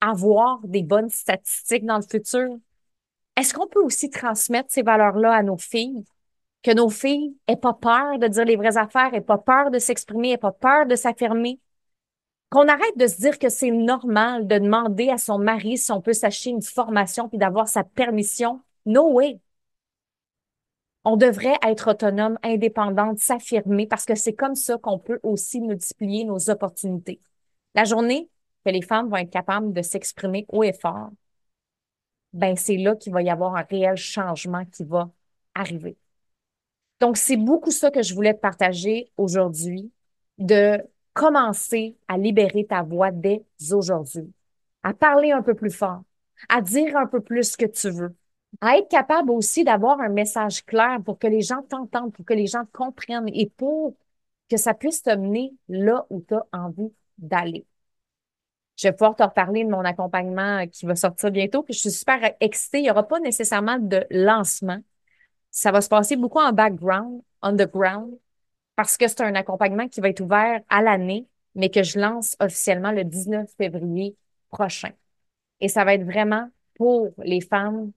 avoir 0.00 0.58
des 0.64 0.82
bonnes 0.82 1.10
statistiques 1.10 1.86
dans 1.86 1.96
le 1.96 2.02
futur? 2.02 2.58
Est-ce 3.36 3.54
qu'on 3.54 3.68
peut 3.68 3.82
aussi 3.82 4.10
transmettre 4.10 4.70
ces 4.70 4.82
valeurs-là 4.82 5.32
à 5.32 5.42
nos 5.42 5.56
filles? 5.56 6.04
que 6.62 6.72
nos 6.74 6.90
filles 6.90 7.36
aient 7.46 7.56
pas 7.56 7.74
peur 7.74 8.18
de 8.18 8.28
dire 8.28 8.44
les 8.44 8.56
vraies 8.56 8.76
affaires, 8.76 9.14
aient 9.14 9.20
pas 9.20 9.38
peur 9.38 9.70
de 9.70 9.78
s'exprimer, 9.78 10.32
aient 10.32 10.38
pas 10.38 10.52
peur 10.52 10.86
de 10.86 10.96
s'affirmer? 10.96 11.58
Qu'on 12.50 12.66
arrête 12.68 12.96
de 12.96 13.06
se 13.06 13.20
dire 13.20 13.38
que 13.38 13.48
c'est 13.48 13.70
normal 13.70 14.46
de 14.46 14.58
demander 14.58 15.08
à 15.08 15.18
son 15.18 15.38
mari 15.38 15.78
si 15.78 15.92
on 15.92 16.00
peut 16.00 16.12
s'acheter 16.12 16.50
une 16.50 16.62
formation 16.62 17.28
puis 17.28 17.38
d'avoir 17.38 17.68
sa 17.68 17.84
permission. 17.84 18.60
No 18.86 19.12
way. 19.12 19.40
On 21.04 21.16
devrait 21.16 21.56
être 21.66 21.92
autonome, 21.92 22.38
indépendante, 22.42 23.18
s'affirmer 23.20 23.86
parce 23.86 24.04
que 24.04 24.14
c'est 24.14 24.34
comme 24.34 24.54
ça 24.56 24.76
qu'on 24.78 24.98
peut 24.98 25.20
aussi 25.22 25.60
multiplier 25.60 26.24
nos 26.24 26.50
opportunités. 26.50 27.20
La 27.74 27.84
journée 27.84 28.28
que 28.64 28.70
les 28.70 28.82
femmes 28.82 29.08
vont 29.08 29.16
être 29.16 29.30
capables 29.30 29.72
de 29.72 29.82
s'exprimer 29.82 30.44
haut 30.48 30.64
et 30.64 30.72
fort, 30.72 31.10
ben 32.32 32.56
c'est 32.56 32.76
là 32.76 32.96
qu'il 32.96 33.12
va 33.12 33.22
y 33.22 33.30
avoir 33.30 33.56
un 33.56 33.62
réel 33.62 33.96
changement 33.96 34.64
qui 34.66 34.84
va 34.84 35.10
arriver. 35.54 35.96
Donc, 37.00 37.16
c'est 37.16 37.36
beaucoup 37.36 37.70
ça 37.70 37.90
que 37.90 38.02
je 38.02 38.14
voulais 38.14 38.34
te 38.34 38.40
partager 38.40 39.10
aujourd'hui, 39.16 39.90
de 40.38 40.78
commencer 41.12 41.96
à 42.08 42.16
libérer 42.18 42.66
ta 42.66 42.82
voix 42.82 43.10
dès 43.10 43.44
aujourd'hui, 43.72 44.32
à 44.82 44.94
parler 44.94 45.32
un 45.32 45.42
peu 45.42 45.54
plus 45.54 45.70
fort, 45.70 46.02
à 46.48 46.60
dire 46.60 46.96
un 46.96 47.06
peu 47.06 47.20
plus 47.20 47.52
ce 47.52 47.56
que 47.56 47.66
tu 47.66 47.90
veux, 47.90 48.14
à 48.60 48.76
être 48.76 48.88
capable 48.88 49.30
aussi 49.30 49.64
d'avoir 49.64 50.00
un 50.00 50.08
message 50.08 50.64
clair 50.64 50.98
pour 51.04 51.18
que 51.18 51.26
les 51.26 51.42
gens 51.42 51.62
t'entendent, 51.62 52.12
pour 52.12 52.24
que 52.24 52.34
les 52.34 52.46
gens 52.46 52.64
comprennent 52.72 53.28
et 53.28 53.50
pour 53.56 53.94
que 54.48 54.56
ça 54.56 54.74
puisse 54.74 55.02
te 55.02 55.14
mener 55.14 55.52
là 55.68 56.06
où 56.10 56.24
tu 56.26 56.34
as 56.34 56.46
envie 56.52 56.92
d'aller. 57.18 57.66
Je 58.76 58.88
vais 58.88 58.92
pouvoir 58.92 59.14
te 59.14 59.22
reparler 59.22 59.64
de 59.64 59.70
mon 59.70 59.84
accompagnement 59.84 60.66
qui 60.66 60.86
va 60.86 60.96
sortir 60.96 61.30
bientôt, 61.30 61.62
puis 61.62 61.74
je 61.74 61.80
suis 61.80 61.90
super 61.90 62.34
excitée. 62.40 62.78
Il 62.78 62.84
n'y 62.84 62.90
aura 62.90 63.06
pas 63.06 63.20
nécessairement 63.20 63.78
de 63.78 64.06
lancement, 64.10 64.80
ça 65.50 65.72
va 65.72 65.80
se 65.80 65.88
passer 65.88 66.16
beaucoup 66.16 66.38
en 66.38 66.52
background, 66.52 67.22
underground, 67.42 68.16
parce 68.80 68.96
que 68.96 69.08
c'est 69.08 69.20
un 69.20 69.34
accompagnement 69.34 69.88
qui 69.88 70.00
va 70.00 70.08
être 70.08 70.22
ouvert 70.22 70.62
à 70.70 70.80
l'année, 70.80 71.26
mais 71.54 71.68
que 71.68 71.82
je 71.82 72.00
lance 72.00 72.34
officiellement 72.40 72.92
le 72.92 73.04
19 73.04 73.46
février 73.58 74.16
prochain. 74.48 74.92
Et 75.60 75.68
ça 75.68 75.84
va 75.84 75.92
être 75.92 76.04
vraiment 76.04 76.48
pour 76.76 77.10
les 77.18 77.42
femmes 77.42 77.92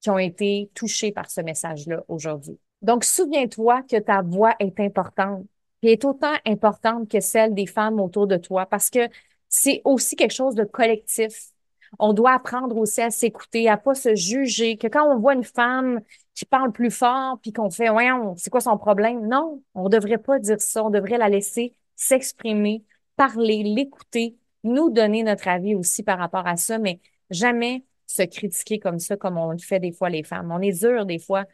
qui 0.00 0.10
ont 0.10 0.18
été 0.18 0.70
touchées 0.74 1.10
par 1.10 1.28
ce 1.28 1.40
message-là 1.40 2.04
aujourd'hui. 2.06 2.56
Donc, 2.82 3.02
souviens-toi 3.02 3.82
que 3.82 3.98
ta 3.98 4.22
voix 4.22 4.54
est 4.60 4.78
importante 4.78 5.44
et 5.82 5.90
est 5.90 6.04
autant 6.04 6.34
importante 6.46 7.10
que 7.10 7.18
celle 7.18 7.52
des 7.52 7.66
femmes 7.66 7.98
autour 7.98 8.28
de 8.28 8.36
toi 8.36 8.66
parce 8.66 8.90
que 8.90 9.08
c'est 9.48 9.82
aussi 9.84 10.14
quelque 10.14 10.34
chose 10.34 10.54
de 10.54 10.62
collectif 10.62 11.52
on 11.98 12.12
doit 12.12 12.32
apprendre 12.32 12.76
aussi 12.76 13.02
à 13.02 13.10
s'écouter, 13.10 13.68
à 13.68 13.76
pas 13.76 13.94
se 13.94 14.14
juger, 14.14 14.76
que 14.76 14.86
quand 14.86 15.06
on 15.12 15.18
voit 15.18 15.34
une 15.34 15.44
femme 15.44 16.00
qui 16.34 16.44
parle 16.46 16.72
plus 16.72 16.90
fort, 16.90 17.38
puis 17.42 17.52
qu'on 17.52 17.70
fait, 17.70 17.90
ouais, 17.90 18.08
c'est 18.36 18.50
quoi 18.50 18.60
son 18.60 18.78
problème? 18.78 19.26
Non, 19.28 19.62
on 19.74 19.88
devrait 19.88 20.18
pas 20.18 20.38
dire 20.38 20.60
ça. 20.60 20.84
On 20.84 20.90
devrait 20.90 21.18
la 21.18 21.28
laisser 21.28 21.74
s'exprimer, 21.96 22.84
parler, 23.16 23.62
l'écouter, 23.62 24.36
nous 24.64 24.90
donner 24.90 25.22
notre 25.22 25.48
avis 25.48 25.74
aussi 25.74 26.02
par 26.02 26.18
rapport 26.18 26.46
à 26.46 26.56
ça, 26.56 26.78
mais 26.78 27.00
jamais 27.30 27.84
se 28.06 28.22
critiquer 28.22 28.78
comme 28.78 28.98
ça, 28.98 29.16
comme 29.16 29.38
on 29.38 29.52
le 29.52 29.58
fait 29.58 29.80
des 29.80 29.92
fois 29.92 30.10
les 30.10 30.22
femmes. 30.22 30.50
On 30.52 30.60
est 30.60 30.80
dur 30.80 31.06
des 31.06 31.18
fois 31.18 31.44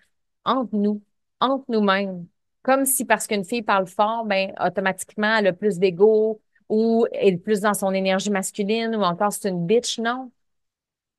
entre 0.45 0.77
nous, 0.77 1.03
entre 1.41 1.65
nous-mêmes. 1.69 2.27
Comme 2.63 2.85
si 2.85 3.05
parce 3.05 3.27
qu'une 3.27 3.45
fille 3.45 3.63
parle 3.63 3.87
fort, 3.87 4.25
ben, 4.25 4.53
automatiquement, 4.65 5.37
elle 5.39 5.49
a 5.49 5.53
plus 5.53 5.79
d'ego 5.79 6.41
ou 6.69 7.07
est 7.13 7.37
plus 7.37 7.61
dans 7.61 7.75
son 7.75 7.93
énergie 7.93 8.31
masculine 8.31 8.95
ou 8.95 9.03
encore 9.03 9.33
c'est 9.33 9.49
une 9.49 9.67
bitch. 9.67 9.99
Non. 9.99 10.31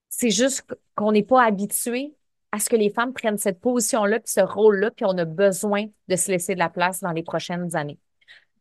C'est 0.10 0.32
juste 0.32 0.65
qu'on 0.95 1.12
n'est 1.12 1.24
pas 1.24 1.43
habitué 1.43 2.15
à 2.52 2.60
ce 2.60 2.70
que 2.70 2.76
les 2.76 2.90
femmes 2.90 3.14
prennent 3.14 3.38
cette 3.38 3.60
position-là, 3.60 4.20
puis 4.20 4.32
ce 4.32 4.42
rôle-là, 4.42 4.92
puis 4.92 5.06
on 5.06 5.18
a 5.18 5.26
besoin 5.26 5.86
de 6.08 6.16
se 6.16 6.32
laisser 6.32 6.56
de 6.56 6.60
la 6.60 6.70
place 6.70 7.02
dans 7.02 7.12
les 7.12 7.24
prochaines 7.24 7.76
années. 7.76 8.00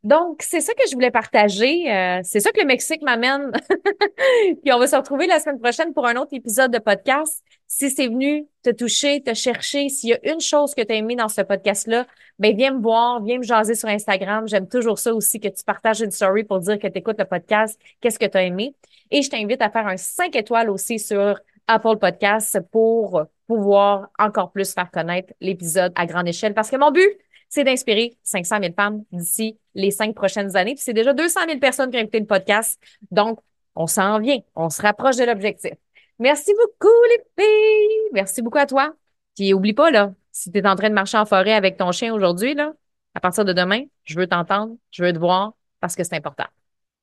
Donc, 0.04 0.42
c'est 0.42 0.60
ça 0.60 0.74
que 0.74 0.82
je 0.88 0.94
voulais 0.94 1.10
partager. 1.10 1.92
Euh, 1.92 2.20
c'est 2.22 2.38
ça 2.38 2.52
que 2.52 2.60
le 2.60 2.66
Mexique 2.66 3.02
m'amène. 3.02 3.50
Puis 4.62 4.72
on 4.72 4.78
va 4.78 4.86
se 4.86 4.94
retrouver 4.94 5.26
la 5.26 5.40
semaine 5.40 5.58
prochaine 5.58 5.92
pour 5.92 6.06
un 6.06 6.14
autre 6.16 6.32
épisode 6.32 6.72
de 6.72 6.78
podcast. 6.78 7.42
Si 7.66 7.90
c'est 7.90 8.06
venu 8.06 8.46
te 8.62 8.70
toucher, 8.70 9.22
te 9.22 9.34
chercher, 9.34 9.88
s'il 9.88 10.10
y 10.10 10.12
a 10.14 10.32
une 10.32 10.40
chose 10.40 10.74
que 10.74 10.82
tu 10.82 10.92
as 10.92 10.96
aimé 10.96 11.16
dans 11.16 11.28
ce 11.28 11.40
podcast-là, 11.40 12.06
ben 12.38 12.56
viens 12.56 12.74
me 12.74 12.80
voir, 12.80 13.20
viens 13.22 13.38
me 13.38 13.42
jaser 13.42 13.74
sur 13.74 13.88
Instagram. 13.88 14.46
J'aime 14.46 14.68
toujours 14.68 15.00
ça 15.00 15.12
aussi 15.12 15.40
que 15.40 15.48
tu 15.48 15.64
partages 15.64 16.00
une 16.00 16.12
story 16.12 16.44
pour 16.44 16.60
dire 16.60 16.78
que 16.78 16.86
tu 16.86 16.98
écoutes 16.98 17.18
le 17.18 17.24
podcast, 17.24 17.78
qu'est-ce 18.00 18.20
que 18.20 18.26
tu 18.26 18.38
as 18.38 18.44
aimé. 18.44 18.74
Et 19.10 19.22
je 19.22 19.30
t'invite 19.30 19.60
à 19.60 19.68
faire 19.68 19.88
un 19.88 19.96
5 19.96 20.34
étoiles 20.36 20.70
aussi 20.70 21.00
sur 21.00 21.40
Apple 21.66 21.96
Podcasts 21.98 22.60
pour 22.70 23.26
pouvoir 23.48 24.10
encore 24.18 24.52
plus 24.52 24.72
faire 24.72 24.90
connaître 24.92 25.32
l'épisode 25.40 25.92
à 25.96 26.06
grande 26.06 26.28
échelle. 26.28 26.54
Parce 26.54 26.70
que 26.70 26.76
mon 26.76 26.92
but, 26.92 27.08
c'est 27.48 27.64
d'inspirer 27.64 28.16
500 28.22 28.58
000 28.62 28.74
femmes 28.74 29.04
d'ici 29.10 29.58
les 29.74 29.90
cinq 29.90 30.14
prochaines 30.14 30.54
années. 30.54 30.74
Puis 30.74 30.84
c'est 30.84 30.92
déjà 30.92 31.12
200 31.12 31.40
000 31.48 31.58
personnes 31.58 31.90
qui 31.90 31.96
ont 31.96 32.00
écouté 32.00 32.20
le 32.20 32.26
podcast. 32.26 32.80
Donc, 33.10 33.40
on 33.74 33.86
s'en 33.86 34.20
vient. 34.20 34.38
On 34.54 34.68
se 34.70 34.82
rapproche 34.82 35.16
de 35.16 35.24
l'objectif. 35.24 35.72
Merci 36.18 36.52
beaucoup, 36.54 36.94
les 37.10 37.44
filles. 37.44 38.10
Merci 38.12 38.42
beaucoup 38.42 38.58
à 38.58 38.66
toi. 38.66 38.92
Puis 39.34 39.54
oublie 39.54 39.72
pas, 39.72 39.90
là, 39.90 40.12
si 40.30 40.52
tu 40.52 40.58
es 40.58 40.66
en 40.66 40.76
train 40.76 40.90
de 40.90 40.94
marcher 40.94 41.16
en 41.16 41.24
forêt 41.24 41.54
avec 41.54 41.78
ton 41.78 41.90
chien 41.90 42.12
aujourd'hui, 42.14 42.54
là, 42.54 42.74
à 43.14 43.20
partir 43.20 43.44
de 43.44 43.52
demain, 43.52 43.84
je 44.04 44.18
veux 44.18 44.26
t'entendre, 44.26 44.76
je 44.90 45.04
veux 45.04 45.12
te 45.12 45.18
voir 45.18 45.54
parce 45.80 45.96
que 45.96 46.04
c'est 46.04 46.16
important. 46.16 46.46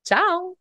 Ciao! 0.04 0.56